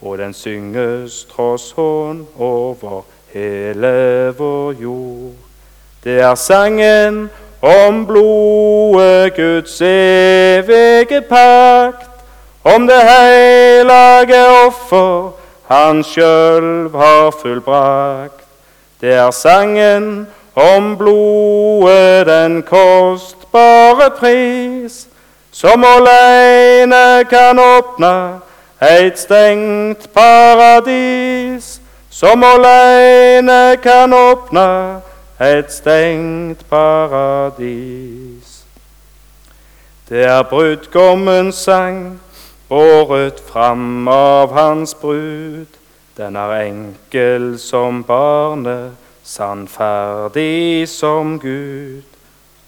og 0.00 0.18
den 0.18 0.32
synges 0.32 1.24
tross 1.28 1.72
hån 1.76 2.26
over 2.38 3.04
hele 3.34 4.34
vår 4.38 4.72
jord. 4.72 5.36
Det 6.04 6.20
er 6.20 6.34
sangen 6.34 7.30
om 7.60 8.06
blodet 8.06 9.36
Guds 9.36 9.80
evige 9.80 11.20
pakt, 11.28 12.10
om 12.64 12.88
det 12.88 13.00
hellige 13.12 14.44
offer 14.66 15.43
han 15.68 16.02
sjøl 16.04 16.90
har 16.94 17.30
fullbrakt. 17.42 18.44
Det 19.00 19.14
er 19.14 19.30
sangen 19.30 20.26
om 20.54 20.96
blodet 20.96 22.26
den 22.26 22.62
kostbare 22.62 24.10
pris, 24.18 25.06
som 25.52 25.84
åleine 25.84 27.24
kan 27.30 27.58
åpne 27.58 28.14
eit 28.80 29.18
stengt 29.18 30.12
paradis 30.14 31.80
som 32.14 32.42
åleine 32.42 33.76
kan 33.82 34.12
åpne 34.12 35.00
et 35.40 35.72
stengt 35.72 36.60
paradis. 36.70 38.50
Det 40.08 40.22
er 40.24 40.42
brudgommens 40.46 41.56
sang, 41.66 42.20
båret 42.68 43.40
fram 43.40 44.08
av 44.08 44.52
hans 44.52 44.94
brud. 44.94 45.66
Den 46.16 46.36
er 46.36 46.52
enkel 46.62 47.58
som 47.58 48.02
barnet, 48.04 48.94
sannferdig 49.24 50.88
som 50.88 51.38
Gud. 51.38 52.02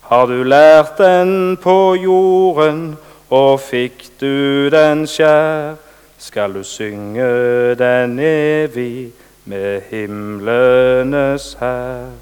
Har 0.01 0.27
du 0.27 0.43
lært 0.43 0.99
den 0.99 1.57
på 1.63 1.95
jorden, 1.95 2.97
og 3.31 3.61
fikk 3.61 4.05
du 4.21 4.69
den 4.71 5.07
skjær, 5.07 5.75
skal 6.19 6.55
du 6.55 6.63
synge 6.63 7.75
den 7.79 8.19
evig 8.19 9.13
med 9.45 9.83
himlenes 9.91 11.57
hær. 11.61 12.15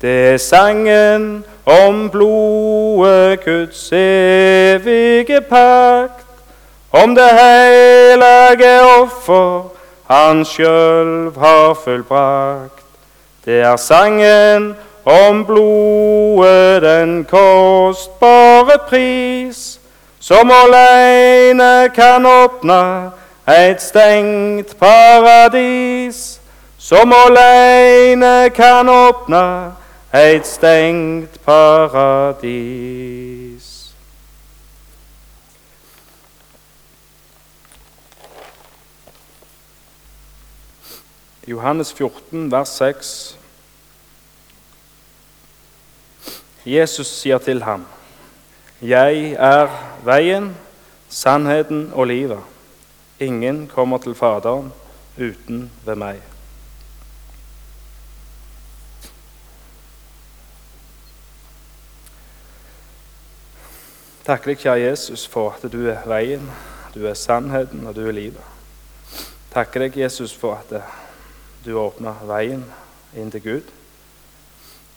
Det 0.00 0.16
er 0.32 0.36
sangen 0.36 1.44
om 1.64 2.08
blodet 2.10 3.44
Guds 3.44 3.92
evige 3.92 5.40
pakt, 5.40 6.29
om 6.90 7.14
det 7.14 7.28
hellige 7.30 8.80
offer 9.02 9.70
han 10.10 10.44
sjøl 10.44 11.30
har 11.38 11.74
fullbrakt. 11.84 12.84
Det 13.44 13.60
er 13.62 13.76
sangen 13.76 14.74
om 15.04 15.44
blodet 15.46 16.82
den 16.82 17.24
kostbare 17.24 18.78
pris, 18.88 19.80
som 20.20 20.50
aleine 20.50 21.88
kan 21.94 22.26
åpne 22.26 22.82
eit 23.46 23.82
stengt 23.82 24.76
paradis 24.78 26.40
som 26.80 27.12
aleine 27.12 28.50
kan 28.56 28.88
åpne 28.88 29.72
eit 30.12 30.46
stengt 30.46 31.36
paradis. 31.44 33.39
Johannes 41.50 41.92
14, 41.92 42.50
vers 42.50 42.68
6. 42.68 43.38
Jesus 46.66 47.06
sier 47.06 47.38
til 47.38 47.62
ham, 47.62 47.86
'Jeg 48.82 49.32
er 49.32 49.66
veien, 50.04 50.56
sannheten 51.08 51.90
og 51.92 52.06
livet.' 52.06 52.44
Ingen 53.20 53.66
kommer 53.66 53.98
til 53.98 54.14
Faderen 54.14 54.72
uten 55.18 55.70
ved 55.84 55.94
meg. 55.94 56.22
Takk 64.24 64.44
deg, 64.44 64.58
kjære 64.58 64.80
Jesus, 64.80 65.26
for 65.26 65.50
at 65.50 65.72
du 65.72 65.88
er 65.88 66.06
veien, 66.06 66.50
du 66.94 67.06
er 67.06 67.14
sannheten, 67.14 67.86
og 67.86 67.96
du 67.96 68.06
er 68.06 68.12
livet. 68.12 68.44
Takker 69.52 69.80
deg, 69.80 69.98
Jesus, 69.98 70.34
for 70.34 70.54
at 70.54 70.82
du 71.64 71.74
åpna 71.78 72.14
veien 72.28 72.64
inn 73.16 73.30
til 73.32 73.42
Gud. 73.44 73.72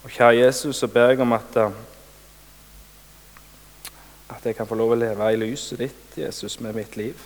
Og 0.03 0.11
kjære 0.11 0.39
Jesus, 0.45 0.77
så 0.77 0.87
ber 0.87 1.13
jeg 1.13 1.19
om 1.23 1.33
at, 1.35 1.57
at 4.29 4.45
jeg 4.45 4.55
kan 4.55 4.67
få 4.67 4.75
lov 4.75 4.95
å 4.95 4.99
leve 4.99 5.29
i 5.31 5.39
lyset 5.39 5.79
ditt, 5.79 6.17
Jesus, 6.17 6.59
med 6.59 6.75
mitt 6.75 6.97
liv. 6.99 7.19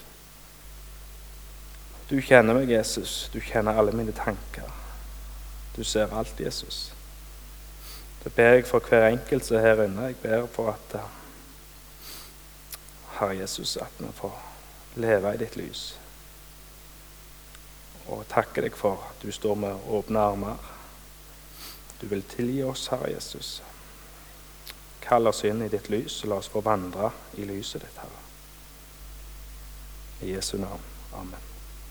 Du 2.10 2.20
kjenner 2.22 2.56
meg, 2.56 2.70
Jesus. 2.72 3.30
Du 3.34 3.40
kjenner 3.44 3.78
alle 3.78 3.92
mine 3.92 4.14
tanker. 4.16 4.70
Du 5.76 5.84
ser 5.84 6.14
alt, 6.16 6.40
Jesus. 6.40 6.94
Det 8.24 8.34
ber 8.34 8.58
jeg 8.58 8.68
for 8.68 8.80
hver 8.80 9.10
enkelt 9.10 9.46
som 9.46 9.58
er 9.58 9.66
her 9.66 9.84
inne. 9.84 10.10
Jeg 10.12 10.22
ber 10.24 10.48
for 10.52 10.72
at 10.72 11.00
Herre 13.18 13.38
Jesus, 13.42 13.78
at 13.78 14.00
vi 14.00 14.08
får 14.14 14.36
leve 14.96 15.34
i 15.34 15.42
ditt 15.42 15.56
lys. 15.58 15.98
Og 18.08 18.28
takker 18.32 18.68
deg 18.68 18.78
for 18.78 19.04
at 19.10 19.24
du 19.24 19.32
står 19.32 19.56
med 19.60 19.90
åpne 19.92 20.20
armer. 20.20 20.70
Du 22.02 22.08
vil 22.08 22.24
tilgi 22.24 22.62
oss, 22.64 22.88
Herre 22.94 23.12
Jesus. 23.12 23.58
Kall 25.04 25.28
oss 25.28 25.44
inn 25.48 25.64
i 25.66 25.72
ditt 25.72 25.90
lys, 25.90 26.22
og 26.24 26.32
la 26.32 26.40
oss 26.42 26.52
få 26.52 26.62
vandre 26.64 27.12
i 27.40 27.48
lyset 27.48 27.84
ditt, 27.84 28.00
Herre. 28.00 28.24
I 30.22 30.34
Jesu 30.36 30.58
navn. 30.58 30.84
Amen. 31.14 31.47